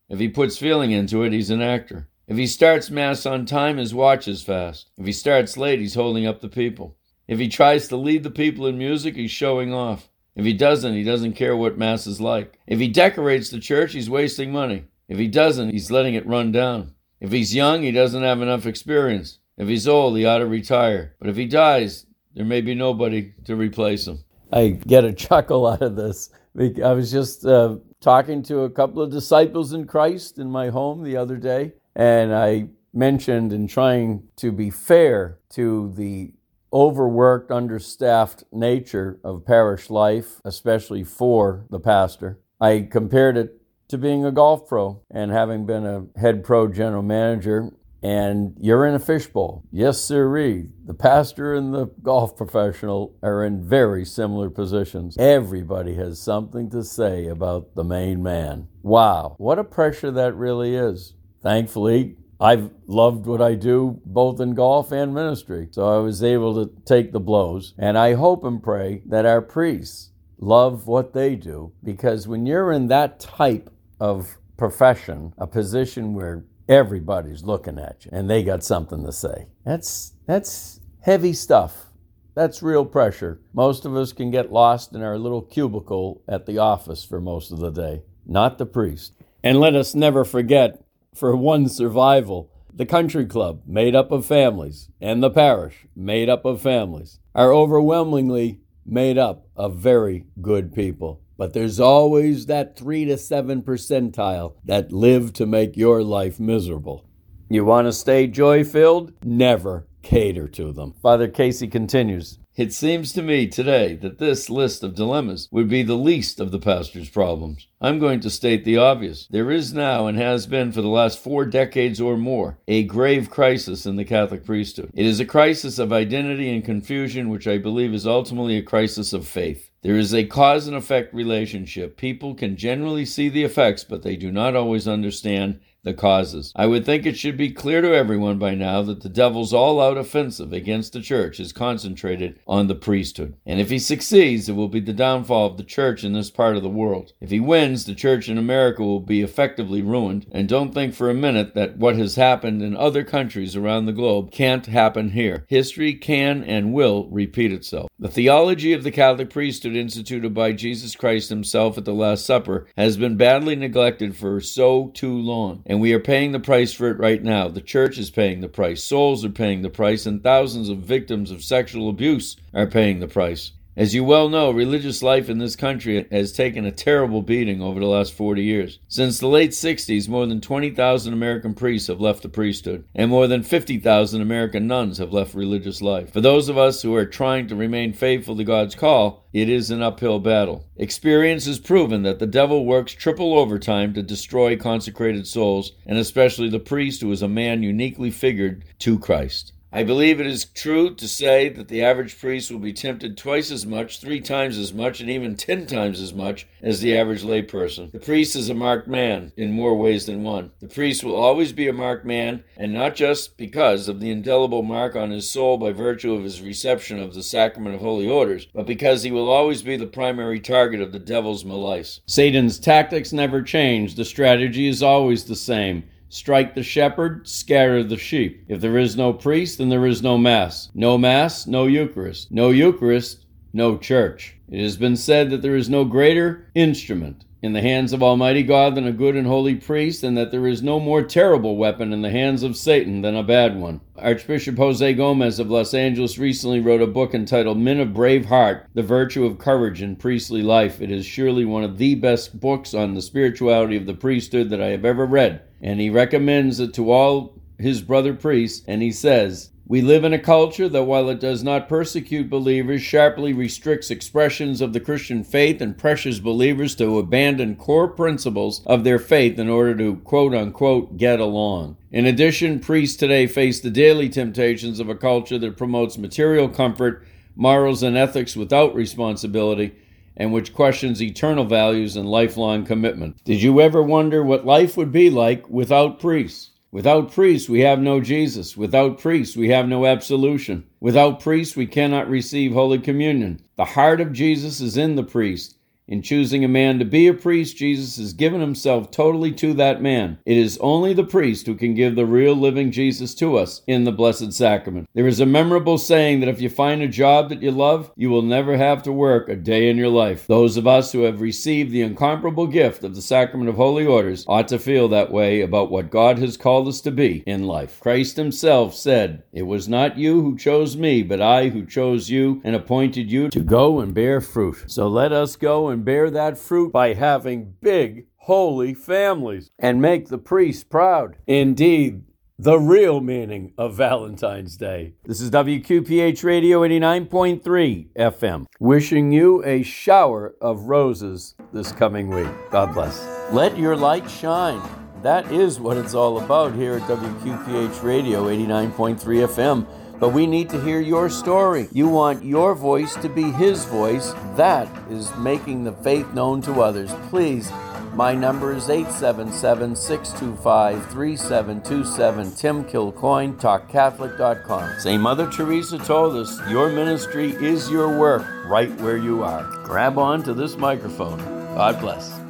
If 0.09 0.19
he 0.19 0.29
puts 0.29 0.57
feeling 0.57 0.91
into 0.91 1.23
it, 1.23 1.35
he's 1.35 1.51
an 1.51 1.61
actor. 1.61 2.09
If 2.27 2.39
he 2.39 2.47
starts 2.47 2.91
Mass 2.91 3.27
on 3.27 3.45
time, 3.45 3.77
his 3.77 3.95
watch 3.95 4.27
is 4.27 4.43
fast. 4.43 4.89
If 4.97 5.05
he 5.05 5.13
starts 5.13 5.59
late, 5.59 5.79
he's 5.79 5.95
holding 5.95 6.27
up 6.27 6.41
the 6.41 6.49
people. 6.49 6.97
If 7.27 7.39
he 7.39 7.49
tries 7.49 7.89
to 7.89 7.97
lead 7.97 8.23
the 8.23 8.31
people 8.31 8.67
in 8.67 8.79
music, 8.79 9.17
he's 9.17 9.31
showing 9.31 9.75
off. 9.75 10.09
If 10.35 10.47
he 10.47 10.55
doesn't, 10.55 10.95
he 10.95 11.05
doesn't 11.05 11.35
care 11.35 11.57
what 11.57 11.77
Mass 11.77 12.07
is 12.07 12.23
like. 12.23 12.59
If 12.67 12.79
he 12.79 12.89
decorates 12.89 13.51
the 13.51 13.61
church, 13.61 13.93
he's 13.93 14.09
wasting 14.09 14.51
money. 14.51 14.85
If 15.09 15.19
he 15.19 15.29
doesn't, 15.29 15.71
he's 15.71 15.91
letting 15.91 16.15
it 16.15 16.27
run 16.27 16.53
down. 16.53 16.95
If 17.21 17.33
he's 17.33 17.55
young, 17.55 17.83
he 17.83 17.93
doesn't 17.93 18.23
have 18.23 18.41
enough 18.43 18.67
experience. 18.67 19.39
If 19.57 19.69
he's 19.69 19.89
old, 19.89 20.17
he 20.17 20.25
ought 20.25 20.39
to 20.39 20.47
retire. 20.47 21.17
But 21.19 21.29
if 21.29 21.37
he 21.37 21.47
dies, 21.47 22.07
there 22.35 22.45
may 22.45 22.61
be 22.61 22.75
nobody 22.75 23.33
to 23.45 23.57
replace 23.57 24.07
him. 24.07 24.23
I 24.53 24.69
get 24.69 25.05
a 25.05 25.13
chuckle 25.13 25.67
out 25.67 25.83
of 25.83 25.97
this. 25.97 26.31
I 26.59 26.93
was 26.93 27.11
just 27.11 27.45
uh, 27.45 27.77
talking 28.01 28.43
to 28.45 28.61
a 28.61 28.71
couple 28.71 29.03
of 29.03 29.11
disciples 29.11 29.73
in 29.73 29.87
Christ 29.87 30.39
in 30.39 30.51
my 30.51 30.69
home 30.69 31.03
the 31.03 31.17
other 31.17 31.37
day, 31.37 31.73
and 31.95 32.35
I 32.35 32.69
mentioned 32.93 33.53
in 33.53 33.67
trying 33.69 34.29
to 34.37 34.51
be 34.51 34.71
fair 34.71 35.39
to 35.51 35.93
the 35.97 36.33
overworked, 36.73 37.51
understaffed 37.51 38.45
nature 38.53 39.19
of 39.25 39.45
parish 39.45 39.91
life, 39.91 40.41
especially 40.45 41.05
for 41.05 41.65
the 41.71 41.81
pastor. 41.81 42.39
I 42.61 42.89
compared 42.91 43.37
it 43.37 43.58
to 43.89 43.99
being 43.99 44.25
a 44.25 44.33
golf 44.33 44.69
pro 44.69 45.03
and 45.11 45.31
having 45.31 45.67
been 45.67 45.87
a 45.87 46.07
head 46.19 46.45
pro 46.45 46.69
general 46.69 47.03
manager 47.03 47.73
and 48.03 48.55
you're 48.61 48.87
in 48.87 48.95
a 48.95 48.99
fishbowl. 48.99 49.65
Yes, 49.73 50.01
sirree. 50.01 50.69
The 50.87 50.95
pastor 50.95 51.55
and 51.55 51.75
the 51.75 51.87
golf 52.03 52.37
professional 52.37 53.17
are 53.23 53.45
in 53.45 53.67
very 53.67 54.05
similar 54.05 54.51
positions. 54.51 55.17
Everybody 55.19 55.95
has 55.95 56.21
something 56.21 56.71
to 56.71 56.85
say 56.85 57.27
about 57.27 57.75
the 57.75 57.85
main 57.85 58.23
man. 58.23 58.69
Wow, 58.83 59.35
what 59.39 59.59
a 59.59 59.65
pressure 59.65 60.13
that 60.13 60.37
really 60.37 60.77
is. 60.77 61.15
Thankfully, 61.43 62.17
I've 62.41 62.71
loved 62.87 63.27
what 63.27 63.43
I 63.43 63.55
do 63.55 64.01
both 64.05 64.39
in 64.41 64.55
golf 64.55 64.93
and 64.93 65.13
ministry, 65.13 65.69
so 65.73 65.89
I 65.89 65.99
was 65.99 66.23
able 66.23 66.55
to 66.55 66.73
take 66.85 67.11
the 67.11 67.21
blows. 67.21 67.75
And 67.77 67.99
I 67.99 68.15
hope 68.15 68.45
and 68.45 68.63
pray 68.63 69.03
that 69.07 69.27
our 69.27 69.43
priests 69.43 70.13
love 70.39 70.87
what 70.87 71.15
they 71.15 71.35
do 71.35 71.73
because 71.83 72.29
when 72.29 72.47
you're 72.47 72.71
in 72.71 72.87
that 72.87 73.19
type 73.19 73.71
of 74.01 74.39
profession, 74.57 75.33
a 75.39 75.47
position 75.47 76.15
where 76.15 76.45
everybody's 76.69 77.43
looking 77.43 77.79
at 77.79 78.05
you 78.05 78.11
and 78.13 78.29
they 78.29 78.43
got 78.43 78.63
something 78.63 79.05
to 79.05 79.13
say. 79.13 79.47
That's 79.65 80.13
that's 80.27 80.81
heavy 81.01 81.33
stuff. 81.33 81.87
That's 82.35 82.63
real 82.63 82.85
pressure. 82.85 83.41
Most 83.53 83.85
of 83.85 83.97
us 83.97 84.13
can 84.13 84.31
get 84.31 84.53
lost 84.53 84.95
in 84.95 85.03
our 85.03 85.19
little 85.19 85.43
cubicle 85.43 86.23
at 86.29 86.47
the 86.47 86.59
office 86.59 87.05
for 87.05 87.21
most 87.21 87.51
of 87.51 87.59
the 87.59 87.71
day, 87.71 88.03
not 88.27 88.59
the 88.59 88.67
priest. 88.67 89.15
And 89.43 89.59
let 89.59 89.75
us 89.75 89.95
never 89.95 90.25
forget, 90.25 90.85
for 91.15 91.35
one's 91.35 91.75
survival, 91.75 92.53
the 92.73 92.87
country 92.87 93.27
club, 93.27 93.63
made 93.67 93.97
up 93.97 94.13
of 94.13 94.25
families, 94.25 94.89
and 95.01 95.21
the 95.21 95.31
parish, 95.31 95.87
made 95.97 96.29
up 96.29 96.45
of 96.45 96.61
families, 96.61 97.19
are 97.35 97.53
overwhelmingly 97.53 98.61
made 98.87 99.19
up 99.19 99.49
of 99.57 99.77
very 99.77 100.27
good 100.41 100.73
people. 100.73 101.21
But 101.39 101.55
there's 101.55 101.81
always 101.81 102.47
that 102.47 102.77
3 102.77 103.07
to 103.07 103.17
7 103.17 103.63
percentile 103.63 104.57
that 104.65 104.93
live 104.93 105.33
to 105.35 105.47
make 105.47 105.77
your 105.77 106.03
life 106.03 106.39
miserable. 106.39 107.07
You 107.49 107.65
want 107.65 107.87
to 107.87 107.93
stay 107.93 108.27
joy 108.27 108.65
filled? 108.65 109.13
Never 109.25 109.87
cater 110.03 110.49
to 110.49 110.73
them. 110.73 110.95
Father 111.01 111.29
Casey 111.29 111.69
continues 111.69 112.39
It 112.57 112.73
seems 112.73 113.13
to 113.13 113.23
me 113.23 113.47
today 113.47 113.95
that 113.97 114.19
this 114.19 114.51
list 114.51 114.83
of 114.83 114.95
dilemmas 114.95 115.49
would 115.53 115.69
be 115.69 115.83
the 115.83 115.95
least 115.95 116.41
of 116.41 116.51
the 116.51 116.59
pastor's 116.59 117.09
problems. 117.09 117.69
I'm 117.81 117.99
going 117.99 118.21
to 118.21 118.31
state 118.31 118.65
the 118.65 118.77
obvious. 118.77 119.29
There 119.31 119.51
is 119.51 119.73
now, 119.73 120.07
and 120.07 120.19
has 120.19 120.47
been 120.47 120.73
for 120.73 120.83
the 120.83 120.89
last 120.89 121.23
four 121.23 121.45
decades 121.45 122.01
or 122.01 122.17
more, 122.17 122.59
a 122.67 122.83
grave 122.83 123.31
crisis 123.31 123.87
in 123.87 123.97
the 123.97 124.05
Catholic 124.05 124.45
priesthood. 124.45 124.91
It 124.95 125.07
is 125.07 125.21
a 125.21 125.25
crisis 125.25 125.79
of 125.79 125.93
identity 125.93 126.53
and 126.53 126.65
confusion, 126.65 127.29
which 127.29 127.47
I 127.47 127.59
believe 127.59 127.95
is 127.95 128.07
ultimately 128.07 128.57
a 128.57 128.63
crisis 128.63 129.13
of 129.13 129.27
faith. 129.27 129.68
There 129.83 129.97
is 129.97 130.13
a 130.13 130.25
cause 130.25 130.67
and 130.67 130.77
effect 130.77 131.15
relationship. 131.15 131.97
People 131.97 132.35
can 132.35 132.57
generally 132.57 133.05
see 133.05 133.29
the 133.29 133.45
effects, 133.45 133.85
but 133.85 134.03
they 134.03 134.17
do 134.17 134.33
not 134.33 134.57
always 134.57 134.89
understand 134.89 135.61
the 135.85 135.95
causes. 135.95 136.53
I 136.57 136.67
would 136.67 136.85
think 136.85 137.07
it 137.07 137.17
should 137.17 137.37
be 137.37 137.51
clear 137.51 137.81
to 137.81 137.95
everyone 137.95 138.39
by 138.39 138.55
now 138.55 138.83
that 138.83 139.03
the 139.03 139.09
devil's 139.09 139.53
all 139.53 139.81
out 139.81 139.97
offensive 139.97 140.53
against 140.53 140.93
the 140.93 141.01
church 141.01 141.39
is 141.41 141.53
concentrated 141.53 142.39
on 142.47 142.67
the 142.67 142.75
priesthood. 142.75 143.37
And 143.47 143.61
if 143.61 143.71
he 143.71 143.79
succeeds, 143.79 144.49
it 144.49 144.53
will 144.53 144.69
be 144.69 144.81
the 144.81 144.93
downfall 144.93 145.47
of 145.47 145.57
the 145.57 145.65
church 145.65 146.05
in 146.05 146.13
this 146.13 146.31
part 146.31 146.57
of 146.57 146.63
the 146.63 146.69
world. 146.69 147.13
If 147.21 147.31
he 147.31 147.41
wins, 147.41 147.85
the 147.85 147.95
church 147.95 148.29
in 148.29 148.39
America 148.39 148.83
will 148.83 149.01
be 149.01 149.23
effectively 149.23 149.83
ruined. 149.83 150.27
And 150.33 150.49
don't 150.49 150.75
think 150.75 150.95
for 150.95 151.09
a 151.09 151.15
minute 151.15 151.55
that 151.55 151.77
what 151.77 151.97
has 151.97 152.17
happened 152.17 152.63
in 152.63 152.77
other 152.77 153.05
countries 153.05 153.57
around 153.57 153.87
the 153.87 153.93
globe 153.93 154.31
can't 154.33 154.67
happen 154.67 155.11
here. 155.11 155.45
History 155.49 155.95
can 155.95 156.43
and 156.43 156.73
will 156.73 157.07
repeat 157.09 157.53
itself. 157.53 157.89
The 157.99 158.09
theology 158.09 158.73
of 158.73 158.85
the 158.85 158.91
Catholic 158.91 159.31
priesthood 159.31 159.77
instituted 159.77 160.35
by 160.35 160.53
Jesus 160.53 160.95
Christ 160.95 161.31
himself 161.31 161.79
at 161.79 161.85
the 161.85 161.95
Last 161.95 162.27
Supper 162.27 162.67
has 162.77 162.97
been 162.97 163.17
badly 163.17 163.57
neglected 163.57 164.17
for 164.17 164.41
so 164.41 164.89
too 164.89 165.17
long 165.17 165.63
and 165.69 165.81
we 165.81 165.93
are 165.93 166.01
paying 166.01 166.33
the 166.33 166.41
price 166.41 166.73
for 166.73 166.89
it 166.89 166.99
right 166.99 167.23
now. 167.23 167.47
The 167.47 167.61
church 167.61 167.99
is 167.99 168.11
paying 168.11 168.41
the 168.41 168.49
price, 168.49 168.83
souls 168.83 169.25
are 169.25 169.31
paying 169.31 169.61
the 169.63 169.69
price, 169.69 170.07
and 170.07 170.23
thousands 170.23 170.71
of 170.71 170.79
victims 170.79 171.31
of 171.31 171.45
sexual 171.45 171.91
abuse 171.91 172.37
are 172.55 172.67
paying 172.67 173.01
the 173.01 173.07
price. 173.07 173.53
As 173.79 173.95
you 173.95 174.03
well 174.03 174.29
know, 174.29 174.51
religious 174.51 175.05
life 175.05 175.29
in 175.29 175.39
this 175.39 175.55
country 175.55 176.05
has 176.11 176.33
taken 176.33 176.65
a 176.65 176.73
terrible 176.73 177.23
beating 177.23 177.63
over 177.63 177.79
the 177.79 177.87
last 177.87 178.13
40 178.13 178.43
years. 178.43 178.81
Since 178.89 179.21
the 179.21 179.29
late 179.29 179.53
60s, 179.53 180.09
more 180.09 180.27
than 180.27 180.41
20,000 180.41 181.13
American 181.13 181.55
priests 181.55 181.87
have 181.87 182.01
left 182.01 182.25
the 182.25 182.29
priesthood, 182.29 182.89
and 182.93 183.09
more 183.09 183.29
than 183.29 183.45
50,000 183.45 184.21
American 184.21 184.67
nuns 184.67 184.99
have 184.99 185.13
left 185.13 185.33
religious 185.33 185.81
life. 185.81 186.13
For 186.13 186.21
those 186.21 186.49
of 186.49 186.59
us 186.59 186.83
who 186.83 186.93
are 186.97 187.07
trying 187.07 187.47
to 187.47 187.55
remain 187.55 187.93
faithful 187.93 188.37
to 188.39 188.43
God's 188.43 188.75
call, 188.75 189.29
it 189.33 189.49
is 189.49 189.71
an 189.71 189.81
uphill 189.81 190.19
battle. 190.19 190.65
Experience 190.77 191.47
has 191.47 191.61
proven 191.61 192.03
that 192.03 192.19
the 192.19 192.27
devil 192.27 192.67
works 192.67 192.95
triple 192.95 193.39
overtime 193.39 193.95
to 193.95 194.03
destroy 194.03 194.57
consecrated 194.57 195.29
souls, 195.29 195.71
and 195.87 195.99
especially 195.99 196.51
the 196.51 196.59
priest 196.59 197.01
who 197.01 197.13
is 197.13 197.23
a 197.23 197.29
man 197.29 197.63
uniquely 197.63 198.11
figured 198.11 198.65
to 198.81 198.99
Christ. 198.99 199.53
I 199.71 199.85
believe 199.85 200.19
it 200.19 200.27
is 200.27 200.47
true 200.47 200.95
to 200.95 201.07
say 201.07 201.51
that 201.51 201.69
the 201.69 201.83
average 201.83 202.19
priest 202.19 202.51
will 202.51 202.59
be 202.59 202.73
tempted 202.73 203.19
twice 203.19 203.51
as 203.51 203.67
much, 203.67 204.01
three 204.01 204.21
times 204.21 204.57
as 204.57 204.73
much, 204.73 205.01
and 205.01 205.11
even 205.11 205.37
ten 205.37 205.67
times 205.67 206.01
as 206.01 206.15
much 206.15 206.47
as 206.63 206.81
the 206.81 206.97
average 206.97 207.23
layperson. 207.23 207.93
The 207.93 207.99
priest 207.99 208.35
is 208.35 208.49
a 208.49 208.55
marked 208.55 208.89
man 208.89 209.31
in 209.37 209.53
more 209.53 209.77
ways 209.77 210.07
than 210.07 210.23
one. 210.23 210.53
The 210.61 210.69
priest 210.69 211.05
will 211.05 211.17
always 211.17 211.53
be 211.53 211.69
a 211.69 211.75
marked 211.75 212.07
man, 212.07 212.45
and 212.57 212.73
not 212.73 212.97
just 212.97 213.37
because 213.37 213.89
of 213.89 214.01
the 214.01 214.11
indelible 214.11 214.63
mark 214.63 214.97
on 214.97 215.11
his 215.11 215.29
soul 215.29 215.59
by 215.59 215.73
virtue 215.73 216.15
of 216.15 216.25
his 216.25 216.41
reception 216.41 216.99
of 216.99 217.13
the 217.13 217.23
sacrament 217.23 217.75
of 217.75 217.83
holy 217.83 218.09
orders, 218.09 218.47
but 218.55 218.67
because 218.67 219.03
he 219.03 219.11
will 219.11 219.29
always 219.29 219.61
be 219.61 219.77
the 219.77 219.87
primary 219.87 220.41
target 220.41 220.81
of 220.81 220.93
the 220.93 220.99
devil's 220.99 221.45
malice. 221.45 222.01
Satan's 222.07 222.59
tactics 222.59 223.13
never 223.13 223.43
change, 223.43 223.97
the 223.97 224.07
strategy 224.07 224.67
is 224.67 224.83
always 224.83 225.25
the 225.25 225.37
same. 225.37 225.85
Strike 226.11 226.55
the 226.55 226.63
shepherd, 226.63 227.29
scatter 227.29 227.85
the 227.85 227.99
sheep. 227.99 228.45
If 228.49 228.61
there 228.61 228.79
is 228.79 228.97
no 228.97 229.13
priest, 229.13 229.59
then 229.59 229.69
there 229.69 229.87
is 229.87 230.03
no 230.03 230.17
Mass. 230.17 230.71
No 230.75 230.97
Mass, 230.97 231.47
no 231.47 231.67
Eucharist. 231.67 232.33
No 232.33 232.49
Eucharist, 232.49 233.27
no 233.53 233.77
church. 233.77 234.35
It 234.51 234.63
has 234.63 234.79
been 234.79 234.97
said 234.97 235.29
that 235.31 235.43
there 235.43 235.57
is 235.57 235.69
no 235.69 235.85
greater 235.85 236.47
instrument 236.55 237.27
in 237.43 237.53
the 237.53 237.61
hands 237.61 237.93
of 237.93 238.03
Almighty 238.03 238.43
God 238.43 238.75
than 238.75 238.87
a 238.87 238.93
good 238.93 239.15
and 239.15 239.27
holy 239.27 239.55
priest, 239.55 240.03
and 240.03 240.17
that 240.17 240.33
there 240.33 240.47
is 240.47 240.63
no 240.63 240.81
more 240.81 241.03
terrible 241.03 241.57
weapon 241.57 241.93
in 241.93 242.03
the 242.03 242.11
hands 242.11 242.43
of 242.43 242.57
Satan 242.57 243.03
than 243.03 243.15
a 243.15 243.23
bad 243.23 243.57
one. 243.57 243.81
Archbishop 243.97 244.57
Jose 244.57 244.95
Gomez 244.95 245.39
of 245.39 245.51
Los 245.51 245.73
Angeles 245.73 246.19
recently 246.19 246.59
wrote 246.59 246.83
a 246.83 246.87
book 246.87 247.15
entitled 247.15 247.59
Men 247.59 247.79
of 247.79 247.95
Brave 247.95 248.25
Heart 248.25 248.67
The 248.75 248.83
Virtue 248.83 249.25
of 249.25 249.39
Courage 249.39 249.83
in 249.83 249.95
Priestly 249.95 250.43
Life. 250.43 250.81
It 250.81 250.91
is 250.91 251.07
surely 251.07 251.45
one 251.45 251.63
of 251.63 251.79
the 251.79 251.95
best 251.95 252.41
books 252.41 252.75
on 252.75 252.95
the 252.95 253.03
spirituality 253.03 253.77
of 253.77 253.87
the 253.87 253.95
priesthood 253.95 254.51
that 254.51 254.63
I 254.63 254.69
have 254.69 254.85
ever 254.85 255.07
read, 255.07 255.43
and 255.61 255.81
he 255.81 255.91
recommends 255.91 256.61
it 256.61 256.75
to 256.75 256.91
all 256.91 257.35
his 257.59 257.83
brother 257.83 258.15
priests, 258.15 258.65
and 258.67 258.83
he 258.83 258.93
says, 258.93 259.51
we 259.71 259.83
live 259.83 260.03
in 260.03 260.15
a 260.15 260.19
culture 260.19 260.67
that, 260.67 260.85
while 260.85 261.11
it 261.11 261.21
does 261.21 261.45
not 261.45 261.69
persecute 261.69 262.31
believers, 262.31 262.81
sharply 262.81 263.35
restricts 263.35 263.91
expressions 263.91 264.63
of 264.63 264.73
the 264.73 264.81
Christian 264.81 265.23
faith 265.23 265.61
and 265.61 265.77
pressures 265.77 266.21
believers 266.21 266.75
to 266.77 266.99
abandon 266.99 267.55
core 267.55 267.87
principles 267.87 268.63
of 268.65 268.83
their 268.83 268.99
faith 268.99 269.39
in 269.39 269.51
order 269.51 269.77
to 269.77 269.97
quote 269.97 270.35
unquote 270.35 270.97
get 270.97 271.21
along. 271.21 271.77
In 271.93 272.07
addition, 272.07 272.61
priests 272.61 272.97
today 272.97 273.27
face 273.27 273.61
the 273.61 273.69
daily 273.69 274.09
temptations 274.09 274.81
of 274.81 274.89
a 274.89 274.95
culture 274.95 275.39
that 275.39 275.59
promotes 275.59 275.99
material 275.99 276.49
comfort, 276.49 277.07
morals, 277.37 277.83
and 277.83 277.95
ethics 277.95 278.35
without 278.35 278.75
responsibility 278.75 279.75
and 280.19 280.33
which 280.33 280.53
questions 280.53 281.01
eternal 281.01 281.45
values 281.45 281.97
and 281.97 282.11
lifelong 282.11 282.67
commitment. 282.67 283.25
Did 283.25 283.41
you 283.41 283.61
ever 283.61 283.83
wonder 283.83 284.23
what 284.23 284.45
life 284.45 284.77
would 284.77 284.93
be 284.93 285.09
like 285.09 285.49
without 285.49 285.99
priests? 286.01 286.51
Without 286.71 287.11
priests, 287.11 287.49
we 287.49 287.61
have 287.61 287.81
no 287.81 287.99
Jesus. 287.99 288.55
Without 288.55 288.99
priests, 288.99 289.35
we 289.35 289.49
have 289.49 289.67
no 289.67 289.87
absolution. 289.87 290.65
Without 290.81 291.19
priests, 291.19 291.57
we 291.57 291.67
cannot 291.67 292.11
receive 292.11 292.53
Holy 292.53 292.79
Communion. 292.79 293.41
The 293.57 293.65
heart 293.65 294.03
of 294.03 294.13
Jesus 294.13 294.61
is 294.61 294.77
in 294.77 294.95
the 294.95 295.03
priest. 295.03 295.57
In 295.89 296.03
choosing 296.03 296.45
a 296.45 296.49
man 296.49 296.79
to 296.79 296.85
be 296.85 297.07
a 297.07 297.15
priest, 297.15 297.57
Jesus 297.57 297.97
has 297.97 298.13
given 298.13 298.43
himself 298.43 298.91
totally 298.91 299.33
to 299.33 299.55
that 299.55 299.81
man. 299.81 300.19
It 300.27 300.37
is 300.37 300.59
only 300.59 300.93
the 300.93 301.03
priest 301.03 301.47
who 301.47 301.55
can 301.55 301.75
give 301.75 301.97
the 301.97 302.05
real 302.05 302.35
living 302.35 302.71
Jesus 302.71 303.15
to 303.15 303.39
us 303.39 303.63
in 303.67 303.85
the 303.85 303.93
Blessed 303.93 304.35
Sacrament. 304.35 304.91
There 304.93 305.07
is 305.07 305.19
a 305.19 305.25
memorable 305.25 305.79
saying 305.79 306.21
that 306.21 306.29
if 306.29 306.43
you 306.43 306.51
find 306.51 306.83
a 306.83 306.89
job 306.89 307.31
that 307.31 307.43
you 307.43 307.51
love, 307.51 307.91
you 307.97 308.11
will 308.11 308.21
never 308.21 308.59
have 308.59 308.83
to 308.83 308.93
work 308.93 309.31
a 309.31 309.35
day 309.35 309.71
in 309.71 309.79
your 309.79 309.89
life. 309.89 310.27
Those 310.27 310.59
of 310.59 310.67
us 310.67 310.93
who 310.93 311.05
have 311.05 311.23
received 311.23 311.73
the 311.73 311.81
incomparable 311.81 312.49
gift 312.49 312.85
of 312.85 312.95
the 312.95 313.01
Sacrament 313.01 313.49
of 313.49 313.57
Holy 313.57 313.87
Orders 313.87 314.27
ought 314.29 314.49
to 314.49 314.59
feel 314.59 314.89
that 314.89 315.11
way 315.11 315.41
about 315.41 315.71
what 315.71 315.91
God 315.91 316.19
has 316.19 316.37
called 316.37 316.69
us 316.69 316.83
to 316.83 316.91
be 316.91 317.23
in 317.27 317.45
life. 317.45 317.81
Christ 317.81 318.19
himself 318.19 318.75
said, 318.75 319.23
It 319.33 319.45
was 319.45 319.71
not 319.71 319.97
you 319.97 320.21
who 320.21 320.37
chose 320.37 320.77
me, 320.77 321.03
but 321.03 321.23
I 321.23 321.49
who 321.49 321.65
chose 321.65 322.11
you 322.11 322.43
and 322.45 322.55
appointed 322.55 323.11
you 323.11 323.31
to 323.31 323.41
go 323.41 323.81
and 323.81 323.95
bear 323.95 324.21
fruit. 324.21 324.65
So 324.67 324.87
let 324.87 325.13
us 325.13 325.35
go 325.35 325.69
and 325.69 325.78
bear 325.83 326.11
that 326.11 326.39
fruit 326.39 326.73
by 326.73 326.95
having 326.95 327.55
big, 327.61 328.07
holy 328.17 328.75
families 328.75 329.51
and 329.59 329.81
make 329.81 330.09
the 330.09 330.19
priests 330.19 330.65
proud. 330.65 331.17
Indeed, 331.27 332.05
the 332.41 332.59
real 332.59 333.01
meaning 333.01 333.53
of 333.59 333.75
Valentine's 333.75 334.57
Day. 334.57 334.95
This 335.05 335.21
is 335.21 335.29
WQPH 335.33 336.23
Radio 336.23 336.61
89.3 336.61 337.89
FM, 337.97 338.47
wishing 338.61 339.11
you 339.11 339.45
a 339.45 339.65
shower 339.65 340.37
of 340.41 340.65
roses 340.65 341.35
this 341.53 341.73
coming 341.73 342.11
week. 342.11 342.29
God 342.53 342.75
bless. 342.75 343.05
Let 343.33 343.59
your 343.59 343.77
light 343.77 344.09
shine. 344.09 344.63
That 345.03 345.33
is 345.33 345.59
what 345.59 345.77
it's 345.77 345.95
all 345.95 346.21
about 346.21 346.55
here 346.55 346.75
at 346.75 346.83
WQPH 346.83 347.83
Radio 347.83 348.27
89.3 348.27 348.99
FM. 348.99 349.67
But 349.99 350.11
we 350.11 350.27
need 350.27 350.49
to 350.51 350.61
hear 350.61 350.81
your 350.81 351.11
story. 351.11 351.69
You 351.73 351.89
want 351.89 352.25
your 352.25 352.55
voice 352.55 352.95
to 352.97 353.09
be 353.09 353.31
His 353.33 353.65
voice. 353.65 354.13
That 354.37 354.69
is 354.91 355.15
making 355.17 355.65
the 355.65 355.73
faith 355.73 356.13
known 356.15 356.41
to 356.43 356.63
others. 356.63 356.93
Please, 357.09 357.51
my 357.95 358.15
number 358.15 358.55
is 358.55 358.69
877 358.69 359.75
625 359.75 360.91
3727. 360.93 362.35
Tim 362.37 362.65
Kilcoyne, 362.65 363.35
TalkCatholic.com. 363.41 364.79
St. 364.79 365.03
Mother 365.03 365.29
Teresa 365.29 365.79
told 365.79 366.15
us 366.15 366.39
your 366.49 366.69
ministry 366.69 367.31
is 367.33 367.69
your 367.69 367.99
work 367.99 368.25
right 368.47 368.71
where 368.81 368.99
you 368.99 369.25
are. 369.25 369.43
Grab 369.65 369.99
on 369.99 370.23
to 370.23 370.33
this 370.33 370.57
microphone. 370.57 371.19
God 371.57 371.81
bless. 371.81 372.28